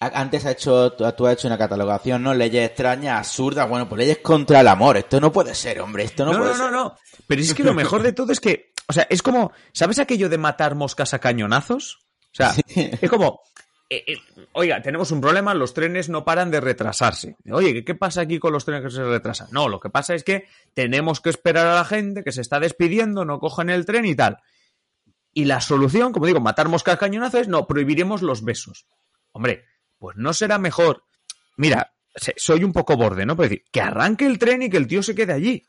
antes 0.00 0.46
ha 0.46 0.52
hecho, 0.52 0.92
tú 0.92 1.26
has 1.26 1.32
hecho 1.34 1.48
una 1.48 1.58
catalogación, 1.58 2.22
¿no? 2.22 2.34
Leyes 2.34 2.68
extrañas, 2.68 3.18
absurdas, 3.18 3.68
bueno, 3.68 3.88
pues 3.88 3.98
leyes 3.98 4.18
contra 4.18 4.60
el 4.60 4.68
amor. 4.68 4.96
Esto 4.96 5.20
no 5.20 5.32
puede 5.32 5.54
ser, 5.54 5.80
hombre, 5.80 6.04
esto 6.04 6.24
no, 6.24 6.38
puede 6.38 6.52
ser. 6.52 6.58
No, 6.58 6.70
no, 6.70 6.84
no, 6.84 6.96
Pero 7.26 7.42
es 7.42 7.54
que 7.54 7.64
lo 7.64 7.74
mejor 7.74 8.02
de 8.02 8.12
todo 8.12 8.32
es 8.32 8.40
que, 8.40 8.72
o 8.86 8.92
sea, 8.92 9.06
es 9.10 9.22
como, 9.22 9.52
¿sabes 9.72 9.98
aquello 9.98 10.28
de 10.28 10.38
matar 10.38 10.74
moscas 10.74 11.14
a 11.14 11.18
cañonazos? 11.18 11.98
O 12.32 12.34
sea, 12.34 12.54
es 12.68 13.10
como, 13.10 13.40
eh, 13.90 14.04
eh, 14.06 14.18
oiga, 14.52 14.82
tenemos 14.82 15.10
un 15.12 15.20
problema, 15.20 15.54
los 15.54 15.72
trenes 15.72 16.10
no 16.10 16.24
paran 16.24 16.50
de 16.50 16.60
retrasarse. 16.60 17.36
Oye, 17.50 17.84
¿qué, 17.84 17.94
pasa 17.94 18.20
aquí 18.20 18.38
con 18.38 18.52
los 18.52 18.64
trenes 18.64 18.84
que 18.84 18.90
se 18.90 19.02
retrasan? 19.02 19.48
No, 19.50 19.68
lo 19.68 19.80
que 19.80 19.88
pasa 19.88 20.14
es 20.14 20.24
que 20.24 20.46
tenemos 20.74 21.20
que 21.20 21.30
esperar 21.30 21.66
a 21.66 21.74
la 21.74 21.84
gente 21.84 22.22
que 22.22 22.32
se 22.32 22.42
está 22.42 22.60
despidiendo, 22.60 23.24
no 23.24 23.40
cojan 23.40 23.70
el 23.70 23.86
tren 23.86 24.04
y 24.04 24.14
tal. 24.14 24.38
Y 25.38 25.44
la 25.44 25.60
solución, 25.60 26.12
como 26.12 26.26
digo, 26.26 26.40
matar 26.40 26.68
moscas 26.68 26.98
cañonazos 26.98 27.42
es 27.42 27.46
no, 27.46 27.64
prohibiremos 27.68 28.22
los 28.22 28.42
besos. 28.42 28.86
Hombre, 29.30 29.66
pues 29.96 30.16
no 30.16 30.32
será 30.32 30.58
mejor. 30.58 31.04
Mira, 31.56 31.92
soy 32.36 32.64
un 32.64 32.72
poco 32.72 32.96
borde, 32.96 33.24
¿no? 33.24 33.36
Pero 33.36 33.48
decir, 33.48 33.64
que 33.70 33.80
arranque 33.80 34.26
el 34.26 34.36
tren 34.36 34.62
y 34.62 34.68
que 34.68 34.78
el 34.78 34.88
tío 34.88 35.00
se 35.00 35.14
quede 35.14 35.32
allí. 35.32 35.64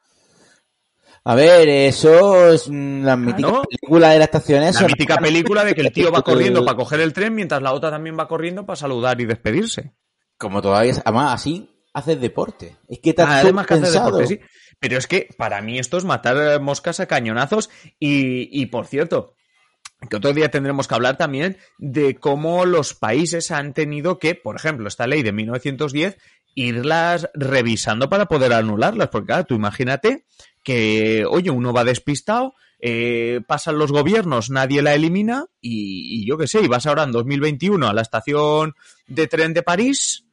A 1.23 1.35
ver, 1.35 1.69
eso 1.69 2.51
es 2.51 2.67
la 2.67 3.15
mítica 3.15 3.61
película 3.61 4.09
de 4.09 4.17
la 4.17 4.23
estación 4.23 4.63
La 4.63 4.87
mítica 4.87 5.17
película 5.17 5.63
de 5.63 5.75
que 5.75 5.81
el 5.81 5.91
tío 5.91 6.11
va 6.11 6.21
corriendo 6.23 6.65
para 6.65 6.75
coger 6.75 7.01
el 7.01 7.13
tren 7.13 7.35
mientras 7.35 7.61
la 7.61 7.71
otra 7.71 7.91
también 7.91 8.17
va 8.17 8.27
corriendo 8.27 8.65
para 8.65 8.75
saludar 8.75 9.21
y 9.21 9.25
despedirse. 9.25 9.93
Como 10.39 10.63
todavía, 10.63 10.95
además 11.05 11.35
así 11.35 11.69
haces 11.93 12.19
deporte. 12.19 12.75
Es 12.87 13.01
que 13.01 13.13
te 13.13 13.21
has 13.21 13.43
Además 13.43 13.67
que 13.67 13.75
haces 13.75 13.93
deporte, 13.93 14.25
sí. 14.25 14.39
Pero 14.79 14.97
es 14.97 15.05
que 15.05 15.29
para 15.37 15.61
mí 15.61 15.77
esto 15.77 15.99
es 15.99 16.05
matar 16.05 16.59
moscas 16.59 16.99
a 16.99 17.05
cañonazos 17.05 17.69
y, 17.99 18.49
y 18.59 18.65
por 18.65 18.87
cierto, 18.87 19.35
que 20.07 20.15
otro 20.15 20.33
día 20.33 20.49
tendremos 20.49 20.87
que 20.87 20.95
hablar 20.95 21.17
también 21.17 21.57
de 21.77 22.15
cómo 22.15 22.65
los 22.65 22.93
países 22.93 23.51
han 23.51 23.73
tenido 23.73 24.17
que, 24.17 24.35
por 24.35 24.55
ejemplo, 24.55 24.87
esta 24.87 25.07
ley 25.07 25.23
de 25.23 25.33
1910, 25.33 26.17
irlas 26.55 27.29
revisando 27.33 28.09
para 28.09 28.27
poder 28.27 28.53
anularlas. 28.53 29.09
Porque 29.09 29.27
claro, 29.27 29.45
tú 29.45 29.55
imagínate 29.55 30.25
que, 30.63 31.25
oye, 31.29 31.49
uno 31.49 31.73
va 31.73 31.83
despistado, 31.83 32.53
eh, 32.79 33.41
pasan 33.45 33.77
los 33.77 33.91
gobiernos, 33.91 34.49
nadie 34.49 34.81
la 34.81 34.93
elimina 34.93 35.45
y, 35.59 36.25
yo 36.25 36.37
qué 36.37 36.47
sé, 36.47 36.61
y 36.61 36.67
vas 36.67 36.85
ahora 36.85 37.03
en 37.03 37.11
2021 37.11 37.87
a 37.87 37.93
la 37.93 38.01
estación 38.01 38.75
de 39.07 39.27
tren 39.27 39.53
de 39.53 39.63
París, 39.63 40.25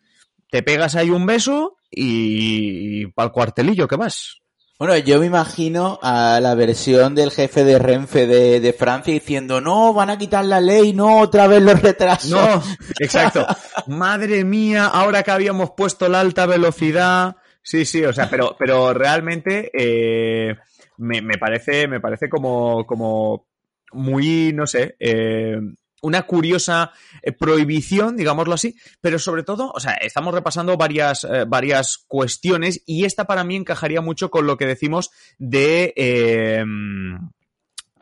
te 0.49 0.63
pegas 0.63 0.95
ahí 0.95 1.11
un 1.11 1.27
beso 1.27 1.77
y, 1.91 3.03
y 3.03 3.07
para 3.07 3.27
el 3.27 3.33
cuartelillo 3.33 3.89
que 3.89 3.97
vas. 3.97 4.43
Bueno, 4.79 4.95
yo 4.99 5.21
me 5.21 5.27
imagino 5.27 5.99
a 6.03 6.39
la 6.39 6.55
versión 6.55 7.15
del 7.15 7.31
jefe 7.31 7.65
de 7.65 7.79
Renfe 7.79 8.27
de, 8.27 8.73
Francia 8.75 9.15
diciendo, 9.15 9.59
no, 9.63 9.95
van 9.95 10.11
a 10.11 10.19
quitar 10.19 10.45
la 10.45 10.61
ley, 10.61 10.93
no, 10.93 11.21
otra 11.21 11.47
vez 11.47 11.63
los 11.63 11.81
retrasos. 11.81 12.31
No, 12.31 12.63
exacto. 13.01 13.47
Madre 13.87 14.45
mía, 14.45 14.89
ahora 14.89 15.23
que 15.23 15.31
habíamos 15.31 15.71
puesto 15.71 16.11
la 16.11 16.21
alta 16.21 16.45
velocidad. 16.45 17.37
Sí, 17.63 17.87
sí, 17.87 18.05
o 18.05 18.13
sea, 18.13 18.29
pero, 18.29 18.55
pero 18.59 18.93
realmente 18.93 19.71
eh, 19.73 20.55
me, 20.99 21.23
me, 21.23 21.39
parece, 21.39 21.89
me 21.89 22.01
parece 22.01 22.29
como, 22.29 22.85
como 22.85 23.47
muy, 23.93 24.53
no 24.53 24.67
sé, 24.67 24.95
eh, 25.01 25.59
una 26.03 26.23
curiosa 26.23 26.93
eh, 27.23 27.33
prohibición, 27.33 28.17
digámoslo 28.17 28.55
así, 28.55 28.77
pero 29.01 29.19
sobre 29.19 29.43
todo, 29.43 29.71
o 29.75 29.81
sea, 29.81 29.95
estamos 29.95 30.35
repasando 30.35 30.77
varias, 30.77 31.25
eh, 31.25 31.45
varias 31.47 31.99
cuestiones 32.07 32.83
y 32.87 33.05
esta 33.05 33.27
para 33.27 33.45
mí 33.45 33.57
encajaría 33.57 34.01
mucho 34.01 34.31
con 34.31 34.47
lo 34.47 34.57
que 34.57 34.67
decimos 34.67 35.11
de, 35.39 35.93
em, 35.97 37.31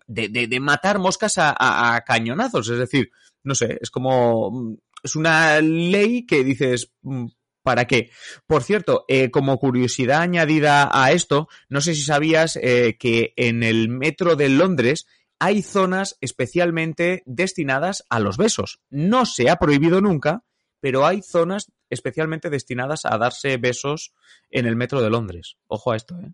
de, 0.07 0.29
de, 0.29 0.61
matar 0.61 0.99
moscas 0.99 1.35
a, 1.37 2.03
cañonazos, 2.07 2.69
es 2.69 2.79
decir, 2.79 3.11
no 3.43 3.55
sé, 3.55 3.79
es 3.81 3.91
como, 3.91 4.77
es 5.03 5.17
una 5.17 5.61
ley 5.61 6.27
que 6.27 6.45
dices, 6.45 6.93
mm, 7.03 7.27
¿Para 7.63 7.87
qué? 7.87 8.11
Por 8.47 8.63
cierto, 8.63 9.07
eh, 9.09 9.31
como 9.31 9.59
curiosidad 9.59 10.21
añadida 10.21 10.91
a 10.93 11.13
esto, 11.13 11.49
no 11.71 11.81
sé 11.81 11.95
si 11.95 12.03
sabías 12.03 12.59
que 12.61 13.33
en 13.37 13.63
el 13.63 13.89
metro 13.89 14.37
de 14.37 14.51
Londres 14.51 15.07
hay 15.45 15.61
zonas 15.61 16.17
especialmente 16.23 17.23
destinadas 17.27 18.03
a 18.09 18.19
los 18.19 18.39
besos. 18.39 18.81
No 18.89 19.27
se 19.27 19.51
ha 19.51 19.57
prohibido 19.57 20.01
nunca, 20.01 20.43
pero 20.81 21.05
hay 21.05 21.21
zonas 21.21 21.71
especialmente 21.91 22.49
destinadas 22.49 23.05
a 23.05 23.19
darse 23.19 23.59
besos 23.59 24.15
en 24.51 24.65
el 24.65 24.75
metro 24.75 25.03
de 25.03 25.11
Londres. 25.11 25.59
Ojo 25.67 25.93
a 25.93 25.97
esto, 25.97 26.19
¿eh? 26.19 26.33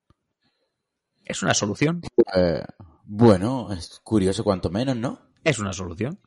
Es 1.24 1.42
una 1.42 1.54
solución. 1.54 2.02
Eh, 2.36 2.62
bueno, 3.04 3.72
es 3.72 4.00
curioso 4.04 4.44
cuanto 4.44 4.70
menos, 4.70 4.94
¿no? 4.94 5.18
Es 5.44 5.58
una 5.58 5.72
solución. 5.72 6.18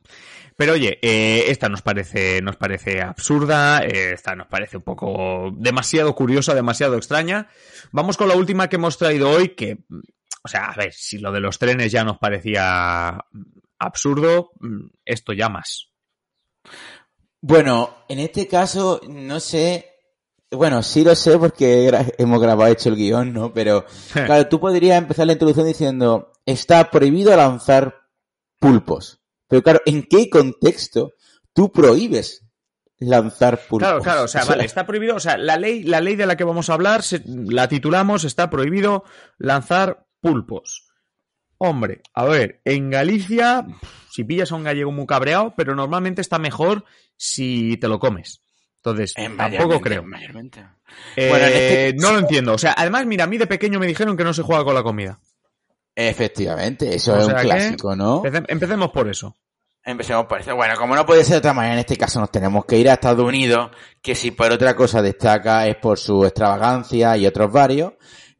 Pero 0.56 0.74
oye, 0.74 0.98
eh, 1.02 1.46
esta 1.48 1.68
nos 1.68 1.82
parece, 1.82 2.40
nos 2.40 2.56
parece 2.56 3.02
absurda, 3.02 3.82
eh, 3.82 4.12
esta 4.12 4.36
nos 4.36 4.46
parece 4.46 4.76
un 4.76 4.84
poco 4.84 5.50
demasiado 5.56 6.14
curiosa, 6.14 6.54
demasiado 6.54 6.96
extraña. 6.96 7.48
Vamos 7.90 8.16
con 8.16 8.28
la 8.28 8.36
última 8.36 8.68
que 8.68 8.76
hemos 8.76 8.98
traído 8.98 9.30
hoy, 9.30 9.50
que 9.50 9.78
o 10.44 10.48
sea, 10.48 10.66
a 10.66 10.76
ver, 10.76 10.92
si 10.92 11.18
lo 11.18 11.32
de 11.32 11.40
los 11.40 11.58
trenes 11.58 11.90
ya 11.90 12.04
nos 12.04 12.18
parecía 12.18 13.18
absurdo, 13.78 14.52
esto 15.04 15.32
ya 15.32 15.48
más. 15.48 15.88
Bueno, 17.40 18.04
en 18.08 18.18
este 18.18 18.46
caso, 18.46 19.00
no 19.08 19.40
sé. 19.40 19.90
Bueno, 20.50 20.82
sí 20.82 21.02
lo 21.02 21.14
sé 21.14 21.38
porque 21.38 21.90
hemos 22.18 22.40
grabado 22.40 22.70
hecho 22.70 22.90
el 22.90 22.96
guion, 22.96 23.32
¿no? 23.32 23.52
Pero, 23.54 23.86
claro, 24.12 24.46
tú 24.48 24.60
podrías 24.60 24.98
empezar 24.98 25.26
la 25.26 25.32
introducción 25.32 25.66
diciendo, 25.66 26.32
está 26.44 26.90
prohibido 26.90 27.34
lanzar 27.34 28.03
pulpos. 28.64 29.20
Pero 29.46 29.62
claro, 29.62 29.82
¿en 29.84 30.04
qué 30.04 30.30
contexto 30.30 31.12
tú 31.52 31.70
prohíbes 31.70 32.46
lanzar 32.98 33.58
pulpos? 33.68 33.86
Claro, 33.86 34.02
claro, 34.02 34.22
o 34.24 34.28
sea, 34.28 34.44
vale, 34.44 34.64
está 34.64 34.86
prohibido, 34.86 35.16
o 35.16 35.20
sea, 35.20 35.36
la 35.36 35.58
ley, 35.58 35.82
la 35.82 36.00
ley 36.00 36.16
de 36.16 36.24
la 36.24 36.36
que 36.36 36.44
vamos 36.44 36.70
a 36.70 36.74
hablar, 36.74 37.02
la 37.26 37.68
titulamos, 37.68 38.24
está 38.24 38.48
prohibido 38.48 39.04
lanzar 39.36 40.06
pulpos. 40.20 40.86
Hombre, 41.58 42.00
a 42.14 42.24
ver, 42.24 42.62
en 42.64 42.90
Galicia, 42.90 43.66
si 44.10 44.24
pillas 44.24 44.50
a 44.50 44.56
un 44.56 44.64
gallego 44.64 44.92
muy 44.92 45.06
cabreado, 45.06 45.54
pero 45.56 45.74
normalmente 45.74 46.22
está 46.22 46.38
mejor 46.38 46.84
si 47.16 47.76
te 47.76 47.88
lo 47.88 47.98
comes. 47.98 48.40
Entonces, 48.76 49.14
tampoco 49.14 49.80
creo. 49.80 50.04
Eh, 51.16 51.28
bueno, 51.28 51.46
este 51.46 51.94
No 51.96 52.12
lo 52.12 52.18
entiendo. 52.18 52.52
O 52.52 52.58
sea, 52.58 52.74
además, 52.76 53.06
mira, 53.06 53.24
a 53.24 53.26
mí 53.26 53.38
de 53.38 53.46
pequeño 53.46 53.78
me 53.78 53.86
dijeron 53.86 54.16
que 54.16 54.24
no 54.24 54.34
se 54.34 54.42
juega 54.42 54.64
con 54.64 54.74
la 54.74 54.82
comida. 54.82 55.20
Efectivamente, 55.96 56.94
eso 56.94 57.16
es 57.16 57.26
un 57.26 57.34
clásico, 57.34 57.94
¿no? 57.94 58.22
Empecemos 58.24 58.90
por 58.90 59.08
eso. 59.08 59.36
Empecemos 59.84 60.26
por 60.26 60.40
eso. 60.40 60.56
Bueno, 60.56 60.74
como 60.76 60.96
no 60.96 61.04
puede 61.04 61.22
ser 61.24 61.34
de 61.34 61.38
otra 61.38 61.52
manera, 61.52 61.74
en 61.74 61.80
este 61.80 61.96
caso 61.96 62.18
nos 62.18 62.30
tenemos 62.30 62.64
que 62.64 62.78
ir 62.78 62.88
a 62.88 62.94
Estados 62.94 63.24
Unidos, 63.24 63.70
que 64.00 64.14
si 64.14 64.30
por 64.30 64.50
otra 64.50 64.74
cosa 64.74 65.02
destaca 65.02 65.68
es 65.68 65.76
por 65.76 65.98
su 65.98 66.24
extravagancia 66.24 67.16
y 67.16 67.26
otros 67.26 67.52
varios. 67.52 67.92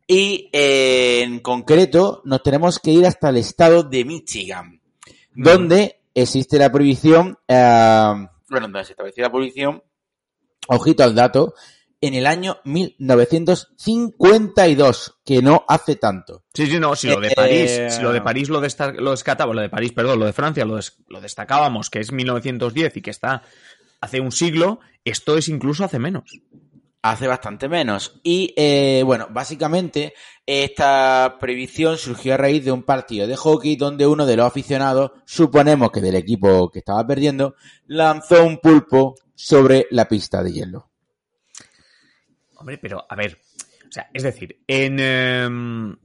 Y 0.06 0.50
eh, 0.52 1.22
en 1.22 1.40
concreto 1.40 2.22
nos 2.24 2.42
tenemos 2.42 2.78
que 2.78 2.90
ir 2.90 3.06
hasta 3.06 3.28
el 3.28 3.36
estado 3.36 3.82
de 3.82 4.04
Michigan, 4.04 4.80
donde 5.34 6.00
existe 6.14 6.58
la 6.58 6.72
prohibición, 6.72 7.38
eh, 7.46 8.26
bueno, 8.48 8.66
donde 8.66 8.84
se 8.84 8.92
estableció 8.92 9.22
la 9.24 9.30
prohibición, 9.30 9.82
ojito 10.68 11.04
al 11.04 11.14
dato, 11.14 11.54
en 12.06 12.14
el 12.14 12.26
año 12.26 12.58
1952, 12.64 15.14
que 15.24 15.42
no 15.42 15.64
hace 15.68 15.96
tanto. 15.96 16.44
Sí, 16.54 16.66
sí, 16.66 16.78
no, 16.78 16.94
si 16.96 17.08
lo 17.08 17.20
de 17.20 17.28
Eh, 17.28 17.32
París, 17.36 17.70
eh, 17.70 17.90
si 17.90 18.02
lo 18.02 18.12
de 18.12 18.20
París 18.20 18.48
lo, 18.48 18.60
lo 18.60 19.10
descatábamos, 19.10 19.56
lo 19.56 19.62
de 19.62 19.70
París, 19.70 19.92
perdón, 19.92 20.20
lo 20.20 20.26
de 20.26 20.32
Francia 20.32 20.64
lo, 20.64 20.76
des- 20.76 20.96
lo 21.08 21.20
destacábamos, 21.20 21.90
que 21.90 22.00
es 22.00 22.12
1910 22.12 22.96
y 22.96 23.02
que 23.02 23.10
está 23.10 23.42
hace 24.00 24.20
un 24.20 24.32
siglo, 24.32 24.80
esto 25.04 25.36
es 25.38 25.48
incluso 25.48 25.84
hace 25.84 25.98
menos. 25.98 26.24
Hace 27.02 27.26
bastante 27.26 27.68
menos. 27.68 28.18
Y 28.22 28.54
eh, 28.56 29.02
bueno, 29.04 29.28
básicamente 29.30 30.14
esta 30.46 31.36
prohibición 31.38 31.98
surgió 31.98 32.34
a 32.34 32.38
raíz 32.38 32.64
de 32.64 32.72
un 32.72 32.82
partido 32.82 33.26
de 33.26 33.36
hockey 33.36 33.76
donde 33.76 34.06
uno 34.06 34.24
de 34.24 34.36
los 34.36 34.46
aficionados, 34.46 35.10
suponemos 35.26 35.90
que 35.90 36.00
del 36.00 36.14
equipo 36.16 36.70
que 36.70 36.78
estaba 36.78 37.06
perdiendo, 37.06 37.56
lanzó 37.86 38.42
un 38.44 38.58
pulpo 38.58 39.16
sobre 39.34 39.86
la 39.90 40.08
pista 40.08 40.42
de 40.42 40.52
hielo. 40.52 40.88
Hombre, 42.64 42.78
pero 42.78 43.04
a 43.06 43.14
ver, 43.14 43.36
o 43.86 43.92
sea, 43.92 44.08
es 44.14 44.22
decir, 44.22 44.56
en, 44.66 44.98
em, 44.98 45.96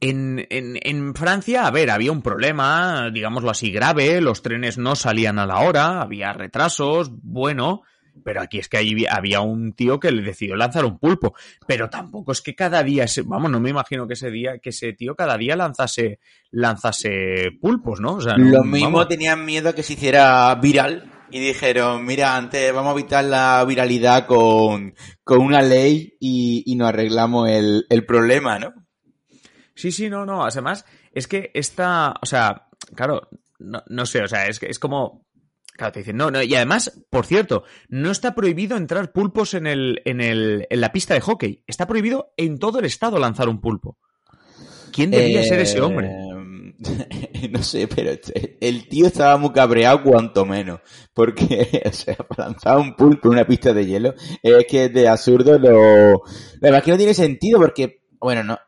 en, 0.00 0.46
en, 0.50 0.78
en 0.82 1.14
Francia, 1.14 1.66
a 1.66 1.70
ver, 1.70 1.90
había 1.90 2.12
un 2.12 2.20
problema, 2.20 3.10
digámoslo 3.10 3.48
así, 3.50 3.70
grave, 3.70 4.20
los 4.20 4.42
trenes 4.42 4.76
no 4.76 4.94
salían 4.96 5.38
a 5.38 5.46
la 5.46 5.60
hora, 5.60 6.02
había 6.02 6.34
retrasos, 6.34 7.10
bueno, 7.22 7.80
pero 8.22 8.42
aquí 8.42 8.58
es 8.58 8.68
que 8.68 8.76
ahí 8.76 9.06
había 9.08 9.40
un 9.40 9.72
tío 9.72 9.98
que 9.98 10.12
le 10.12 10.20
decidió 10.20 10.56
lanzar 10.56 10.84
un 10.84 10.98
pulpo, 10.98 11.34
pero 11.66 11.88
tampoco 11.88 12.32
es 12.32 12.42
que 12.42 12.54
cada 12.54 12.82
día, 12.82 13.04
ese- 13.04 13.22
vamos, 13.22 13.50
no 13.50 13.58
me 13.58 13.70
imagino 13.70 14.06
que 14.06 14.12
ese 14.12 14.30
día, 14.30 14.58
que 14.58 14.68
ese 14.68 14.92
tío 14.92 15.14
cada 15.16 15.38
día 15.38 15.56
lanzase, 15.56 16.20
lanzase 16.50 17.52
pulpos, 17.58 17.98
¿no? 18.00 18.16
O 18.16 18.20
sea, 18.20 18.36
no- 18.36 18.50
Lo 18.50 18.64
mismo 18.64 18.90
vamos. 18.90 19.08
tenían 19.08 19.42
miedo 19.46 19.70
a 19.70 19.74
que 19.74 19.82
se 19.82 19.94
hiciera 19.94 20.54
viral 20.56 21.10
y 21.30 21.40
dijeron, 21.40 22.04
mira, 22.04 22.36
antes 22.36 22.72
vamos 22.72 22.90
a 22.90 22.98
evitar 22.98 23.24
la 23.24 23.64
viralidad 23.64 24.26
con, 24.26 24.94
con 25.24 25.40
una 25.40 25.62
ley 25.62 26.16
y, 26.20 26.62
y 26.66 26.76
nos 26.76 26.88
arreglamos 26.88 27.48
el, 27.48 27.86
el 27.88 28.06
problema, 28.06 28.58
¿no? 28.58 28.74
Sí, 29.74 29.92
sí, 29.92 30.08
no, 30.08 30.24
no. 30.24 30.44
Además, 30.44 30.84
es 31.12 31.28
que 31.28 31.50
esta, 31.54 32.14
o 32.20 32.26
sea, 32.26 32.68
claro, 32.94 33.28
no, 33.58 33.82
no 33.88 34.06
sé, 34.06 34.22
o 34.22 34.28
sea, 34.28 34.46
es 34.46 34.58
que 34.58 34.66
es 34.66 34.78
como. 34.78 35.24
Claro, 35.74 35.92
te 35.92 35.98
dicen, 35.98 36.16
no, 36.16 36.30
no, 36.30 36.42
y 36.42 36.54
además, 36.54 37.02
por 37.10 37.26
cierto, 37.26 37.64
no 37.88 38.10
está 38.10 38.34
prohibido 38.34 38.78
entrar 38.78 39.12
pulpos 39.12 39.52
en 39.52 39.66
el, 39.66 40.00
en 40.06 40.22
el, 40.22 40.66
en 40.70 40.80
la 40.80 40.90
pista 40.90 41.12
de 41.12 41.20
hockey. 41.20 41.64
Está 41.66 41.86
prohibido 41.86 42.32
en 42.38 42.58
todo 42.58 42.78
el 42.78 42.86
estado 42.86 43.18
lanzar 43.18 43.50
un 43.50 43.60
pulpo. 43.60 43.98
¿Quién 44.90 45.10
debería 45.10 45.44
ser 45.44 45.60
ese 45.60 45.82
hombre? 45.82 46.10
No 47.50 47.62
sé, 47.62 47.86
pero 47.88 48.10
el 48.60 48.88
tío 48.88 49.06
estaba 49.06 49.36
muy 49.38 49.52
cabreado 49.52 50.02
cuanto 50.02 50.44
menos. 50.44 50.80
Porque, 51.14 51.82
o 51.86 51.92
sea, 51.92 52.16
para 52.16 52.48
lanzar 52.50 52.78
un 52.78 52.94
pulpo 52.96 53.28
en 53.28 53.34
una 53.34 53.46
pista 53.46 53.72
de 53.72 53.86
hielo, 53.86 54.14
es 54.42 54.66
que 54.66 54.84
es 54.86 54.92
de 54.92 55.08
absurdo 55.08 55.58
lo... 55.58 56.22
La 56.60 56.60
verdad 56.60 56.78
es 56.78 56.82
que 56.84 56.90
no 56.90 56.96
tiene 56.96 57.14
sentido 57.14 57.60
porque, 57.60 58.02
bueno, 58.20 58.42
no... 58.42 58.58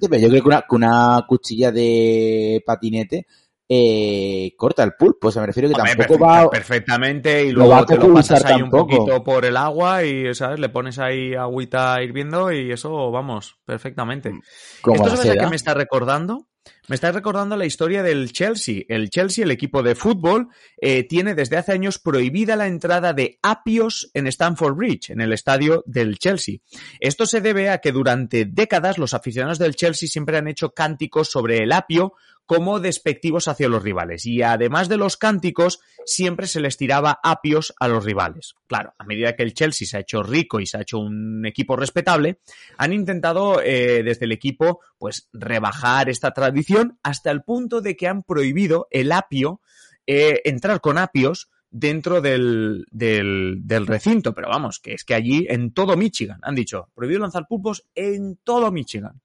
Pero 0.00 0.18
yo 0.18 0.28
creo 0.28 0.42
que 0.42 0.48
una, 0.48 0.64
una 0.70 1.24
cuchilla 1.26 1.72
de 1.72 2.62
patinete 2.64 3.26
eh, 3.68 4.52
corta 4.56 4.84
el 4.84 4.92
pulpo. 4.94 5.28
O 5.28 5.30
sea, 5.32 5.40
me 5.42 5.46
refiero 5.46 5.68
que 5.68 5.74
Hombre, 5.74 5.96
tampoco 5.96 6.18
perfecta- 6.18 6.44
va... 6.44 6.50
perfectamente 6.50 7.44
y 7.46 7.50
lo 7.50 7.60
luego 7.60 7.74
a 7.74 7.86
te 7.86 7.96
lo 7.96 8.14
pasas 8.14 8.44
ahí 8.44 8.54
un 8.62 8.70
tampoco. 8.70 8.96
poquito 8.98 9.24
por 9.24 9.44
el 9.44 9.56
agua 9.56 10.04
y, 10.04 10.32
¿sabes? 10.34 10.60
Le 10.60 10.68
pones 10.68 10.98
ahí 11.00 11.34
agüita 11.34 12.00
hirviendo 12.02 12.52
y 12.52 12.70
eso, 12.70 13.10
vamos, 13.10 13.56
perfectamente. 13.64 14.32
como 14.80 14.96
¿Esto 14.96 15.16
sabes 15.16 15.30
a 15.30 15.36
qué 15.36 15.46
me 15.48 15.56
está 15.56 15.74
recordando? 15.74 16.46
Me 16.88 16.94
está 16.94 17.12
recordando 17.12 17.56
la 17.56 17.66
historia 17.66 18.02
del 18.02 18.32
Chelsea. 18.32 18.82
El 18.88 19.10
Chelsea, 19.10 19.44
el 19.44 19.50
equipo 19.50 19.82
de 19.82 19.94
fútbol, 19.94 20.48
eh, 20.80 21.04
tiene 21.04 21.34
desde 21.34 21.56
hace 21.56 21.72
años 21.72 21.98
prohibida 21.98 22.56
la 22.56 22.66
entrada 22.66 23.12
de 23.12 23.38
apios 23.42 24.10
en 24.14 24.26
Stamford 24.26 24.74
Bridge, 24.74 25.10
en 25.10 25.20
el 25.20 25.32
estadio 25.32 25.84
del 25.86 26.18
Chelsea. 26.18 26.56
Esto 26.98 27.26
se 27.26 27.40
debe 27.40 27.70
a 27.70 27.78
que 27.78 27.92
durante 27.92 28.44
décadas 28.44 28.98
los 28.98 29.14
aficionados 29.14 29.58
del 29.58 29.76
Chelsea 29.76 30.08
siempre 30.08 30.36
han 30.36 30.48
hecho 30.48 30.70
cánticos 30.70 31.30
sobre 31.30 31.58
el 31.58 31.72
apio 31.72 32.14
como 32.50 32.80
despectivos 32.80 33.46
hacia 33.46 33.68
los 33.68 33.80
rivales. 33.80 34.26
Y 34.26 34.42
además 34.42 34.88
de 34.88 34.96
los 34.96 35.16
cánticos, 35.16 35.78
siempre 36.04 36.48
se 36.48 36.58
les 36.58 36.76
tiraba 36.76 37.20
apios 37.22 37.72
a 37.78 37.86
los 37.86 38.04
rivales. 38.04 38.56
Claro, 38.66 38.92
a 38.98 39.04
medida 39.04 39.36
que 39.36 39.44
el 39.44 39.54
Chelsea 39.54 39.86
se 39.86 39.96
ha 39.96 40.00
hecho 40.00 40.24
rico 40.24 40.58
y 40.58 40.66
se 40.66 40.76
ha 40.76 40.80
hecho 40.80 40.98
un 40.98 41.46
equipo 41.46 41.76
respetable, 41.76 42.40
han 42.76 42.92
intentado 42.92 43.62
eh, 43.62 44.02
desde 44.02 44.24
el 44.24 44.32
equipo 44.32 44.80
pues 44.98 45.28
rebajar 45.32 46.08
esta 46.08 46.32
tradición 46.32 46.98
hasta 47.04 47.30
el 47.30 47.44
punto 47.44 47.82
de 47.82 47.94
que 47.94 48.08
han 48.08 48.24
prohibido 48.24 48.88
el 48.90 49.12
apio, 49.12 49.60
eh, 50.08 50.40
entrar 50.44 50.80
con 50.80 50.98
apios 50.98 51.50
dentro 51.70 52.20
del, 52.20 52.84
del, 52.90 53.60
del 53.62 53.86
recinto. 53.86 54.34
Pero 54.34 54.48
vamos, 54.48 54.80
que 54.80 54.94
es 54.94 55.04
que 55.04 55.14
allí 55.14 55.46
en 55.48 55.72
todo 55.72 55.96
Michigan 55.96 56.40
han 56.42 56.56
dicho, 56.56 56.88
prohibido 56.96 57.20
lanzar 57.20 57.46
pulpos 57.46 57.86
en 57.94 58.40
todo 58.42 58.72
Michigan. 58.72 59.20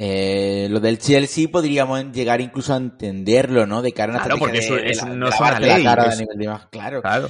Eh, 0.00 0.68
lo 0.70 0.78
del 0.78 0.98
Chelsea 0.98 1.48
podríamos 1.50 2.04
llegar 2.12 2.40
incluso 2.40 2.72
a 2.72 2.76
entenderlo, 2.76 3.66
¿no? 3.66 3.82
De 3.82 3.92
cara 3.92 4.12
a 4.12 4.16
una 4.16 4.24
Claro, 4.24 4.38
porque 4.38 4.58
eso- 4.58 4.76
de- 4.76 4.90
eso 4.90 5.06
de 5.06 5.16
no 5.16 5.28
es 5.28 5.40
una 5.40 5.58
ley, 5.58 5.82
la 5.82 5.96
cara 5.96 6.08
es- 6.10 6.14
a 6.14 6.20
nivel 6.20 6.38
de 6.38 6.44
imagen, 6.44 6.68
claro. 6.70 7.02
Claro. 7.02 7.28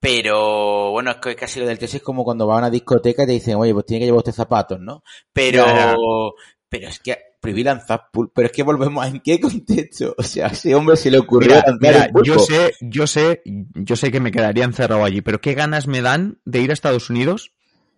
Pero 0.00 0.90
bueno, 0.92 1.10
es 1.10 1.16
que 1.18 1.36
casi 1.36 1.60
lo 1.60 1.66
del 1.66 1.78
Chelsea 1.78 1.98
es 1.98 2.02
como 2.02 2.24
cuando 2.24 2.46
va 2.46 2.54
a 2.54 2.58
una 2.58 2.70
discoteca 2.70 3.22
y 3.22 3.26
te 3.26 3.32
dicen, 3.32 3.56
oye, 3.56 3.72
pues 3.74 3.84
tiene 3.86 4.00
que 4.00 4.06
llevar 4.06 4.18
usted 4.18 4.32
zapatos, 4.32 4.80
¿no? 4.80 5.02
Pero, 5.32 6.34
pero 6.68 6.88
es 6.88 7.00
que 7.00 7.18
lanzar 7.42 8.04
pulpo, 8.12 8.32
pero 8.34 8.46
es 8.46 8.52
que 8.52 8.62
volvemos 8.62 9.02
a 9.04 9.08
en 9.08 9.20
qué 9.20 9.40
contexto. 9.40 10.14
O 10.18 10.22
sea, 10.22 10.46
a 10.46 10.50
ese 10.50 10.74
hombre 10.74 10.96
se 10.96 11.10
le 11.10 11.18
ocurrió 11.18 11.48
Mira, 11.48 11.62
lanzar 11.66 11.78
mira, 11.80 12.04
el 12.06 12.12
pulpo. 12.12 12.24
yo 12.26 12.38
sé, 12.38 12.72
yo 12.80 13.06
sé, 13.06 13.42
yo 13.44 13.96
sé 13.96 14.10
que 14.10 14.20
me 14.20 14.30
quedaría 14.32 14.64
encerrado 14.64 15.04
allí, 15.04 15.20
pero 15.22 15.40
qué 15.40 15.54
ganas 15.54 15.86
me 15.86 16.00
dan 16.02 16.38
de 16.44 16.60
ir 16.60 16.70
a 16.70 16.74
Estados 16.74 17.08
Unidos, 17.10 17.52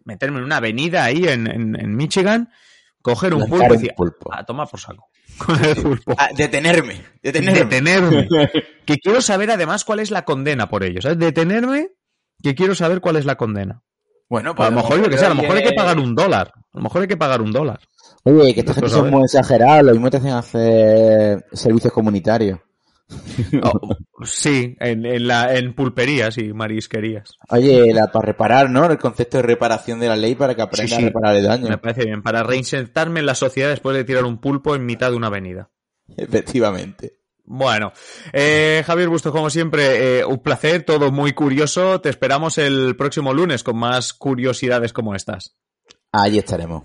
meterme 0.04 0.38
en 0.38 0.44
una 0.44 0.56
avenida 0.56 1.04
ahí 1.04 1.26
en, 1.28 1.46
en- 1.48 1.78
en 1.80 1.96
Michigan, 1.96 2.50
coger 3.03 3.35
un 3.35 3.47
pulpo 3.47 3.65
y 3.65 3.67
un 3.67 3.73
decir, 3.73 3.93
pulpo. 3.97 4.33
a 4.33 4.45
tomar 4.45 4.69
por 4.69 4.81
saco. 4.81 5.09
Con 5.38 5.65
el 5.65 5.77
pulpo. 5.77 6.15
Ah, 6.19 6.29
detenerme, 6.37 7.03
detenerme. 7.23 7.61
Detenerme. 7.61 8.29
que 8.87 8.99
quiero 8.99 9.21
saber 9.21 9.51
además 9.51 9.85
cuál 9.85 10.01
es 10.01 10.11
la 10.11 10.25
condena 10.25 10.69
por 10.69 10.85
ello. 10.85 11.01
¿sabes? 11.03 11.19
Detenerme, 11.19 11.88
que 12.43 12.55
quiero 12.55 12.75
saber 12.75 13.01
cuál 13.01 13.17
es 13.17 13.25
la 13.25 13.37
condena. 13.37 13.83
Bueno, 14.29 14.55
a 14.57 14.71
lo 14.71 14.77
mejor, 14.77 15.03
yo 15.03 15.11
que 15.11 15.19
sé, 15.19 15.27
a 15.27 15.29
lo 15.29 15.35
mejor 15.35 15.57
hay 15.57 15.62
que 15.65 15.73
pagar 15.75 15.99
un 15.99 16.15
dólar. 16.15 16.53
A 16.73 16.79
lo 16.79 16.83
mejor 16.85 17.03
hay 17.03 17.09
que 17.09 17.19
pagar 17.19 17.43
un 17.43 17.53
dólar. 17.53 17.81
Oye, 18.25 18.55
que 18.55 18.61
esta 18.61 18.73
gente 18.73 18.88
Pues 18.88 19.03
ver. 19.03 19.12
muy 19.12 19.25
exagerados, 19.25 19.85
lo 19.85 19.93
mismo 19.93 20.09
te 20.11 20.17
hacen 20.17 20.31
hacer 20.33 21.45
servicios 21.53 21.93
comunitarios. 21.93 22.59
Oh, 23.62 23.97
sí, 24.25 24.77
en, 24.81 25.05
en, 25.07 25.27
la, 25.27 25.55
en 25.57 25.75
pulperías 25.75 26.38
y 26.38 26.53
marisquerías. 26.53 27.38
Oye, 27.51 27.93
la, 27.93 28.11
para 28.11 28.27
reparar, 28.27 28.71
¿no? 28.71 28.87
El 28.87 28.99
concepto 28.99 29.38
de 29.38 29.43
reparación 29.43 30.01
de 30.01 30.09
la 30.09 30.17
ley 30.17 30.35
para 30.35 30.55
que 30.55 30.62
aprenda 30.62 30.88
Sí, 30.88 31.01
sí. 31.01 31.03
a 31.03 31.07
reparar 31.07 31.37
el 31.37 31.45
daño. 31.45 31.69
Me 31.69 31.79
parece 31.79 32.05
bien. 32.05 32.23
Para 32.23 32.43
reinsertarme 32.43 33.21
en 33.21 33.27
la 33.27 33.35
sociedad 33.35 33.69
después 33.71 33.97
de 33.97 34.05
tirar 34.05 34.25
un 34.25 34.38
pulpo 34.38 34.75
en 34.75 34.87
mitad 34.87 35.11
de 35.11 35.17
una 35.17 35.27
avenida. 35.29 35.71
Efectivamente. 36.17 37.19
Bueno, 37.45 37.93
eh, 38.33 38.83
Javier 38.87 39.09
Bustos, 39.09 39.33
como 39.33 39.51
siempre, 39.51 40.21
eh, 40.21 40.25
un 40.25 40.38
placer, 40.43 40.85
todo 40.85 41.11
muy 41.11 41.33
curioso. 41.33 42.01
Te 42.01 42.09
esperamos 42.09 42.57
el 42.59 42.97
próximo 42.97 43.35
lunes 43.35 43.62
con 43.62 43.77
más 43.77 44.12
curiosidades 44.15 44.93
como 44.93 45.15
estas. 45.15 45.57
Allí 46.12 46.38
estaremos. 46.38 46.85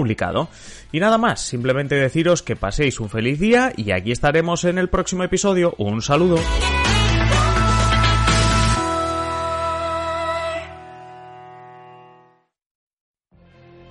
Y 0.91 0.99
nada 0.99 1.17
más, 1.17 1.41
simplemente 1.41 1.95
deciros 1.95 2.41
que 2.43 2.55
paséis 2.55 2.99
un 2.99 3.09
feliz 3.09 3.39
día 3.39 3.73
y 3.75 3.91
aquí 3.91 4.11
estaremos 4.11 4.65
en 4.65 4.77
el 4.77 4.89
próximo 4.89 5.23
episodio. 5.23 5.73
Un 5.77 6.01
saludo. 6.01 6.37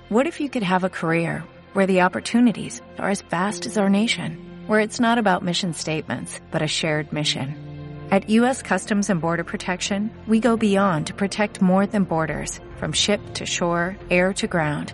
What 0.09 0.27
if 0.27 0.41
you 0.41 0.49
could 0.49 0.63
have 0.63 0.83
a 0.83 0.89
career 0.89 1.43
where 1.73 1.87
the 1.87 2.01
opportunities 2.01 2.81
are 2.99 3.09
as 3.09 3.21
vast 3.21 3.65
as 3.65 3.77
our 3.77 3.89
nation, 3.89 4.37
where 4.67 4.81
it's 4.81 4.99
not 4.99 5.17
about 5.17 5.41
mission 5.41 5.73
statements, 5.73 6.41
but 6.51 6.61
a 6.61 6.67
shared 6.67 7.13
mission? 7.13 7.55
At 8.11 8.29
U.S. 8.29 8.61
Customs 8.61 9.09
and 9.09 9.21
Border 9.21 9.45
Protection, 9.45 10.11
we 10.27 10.41
go 10.41 10.57
beyond 10.57 11.07
to 11.07 11.13
protect 11.13 11.61
more 11.61 11.87
than 11.87 12.03
borders, 12.03 12.59
from 12.75 12.91
ship 12.91 13.21
to 13.35 13.45
shore, 13.45 13.95
air 14.09 14.33
to 14.33 14.47
ground 14.47 14.93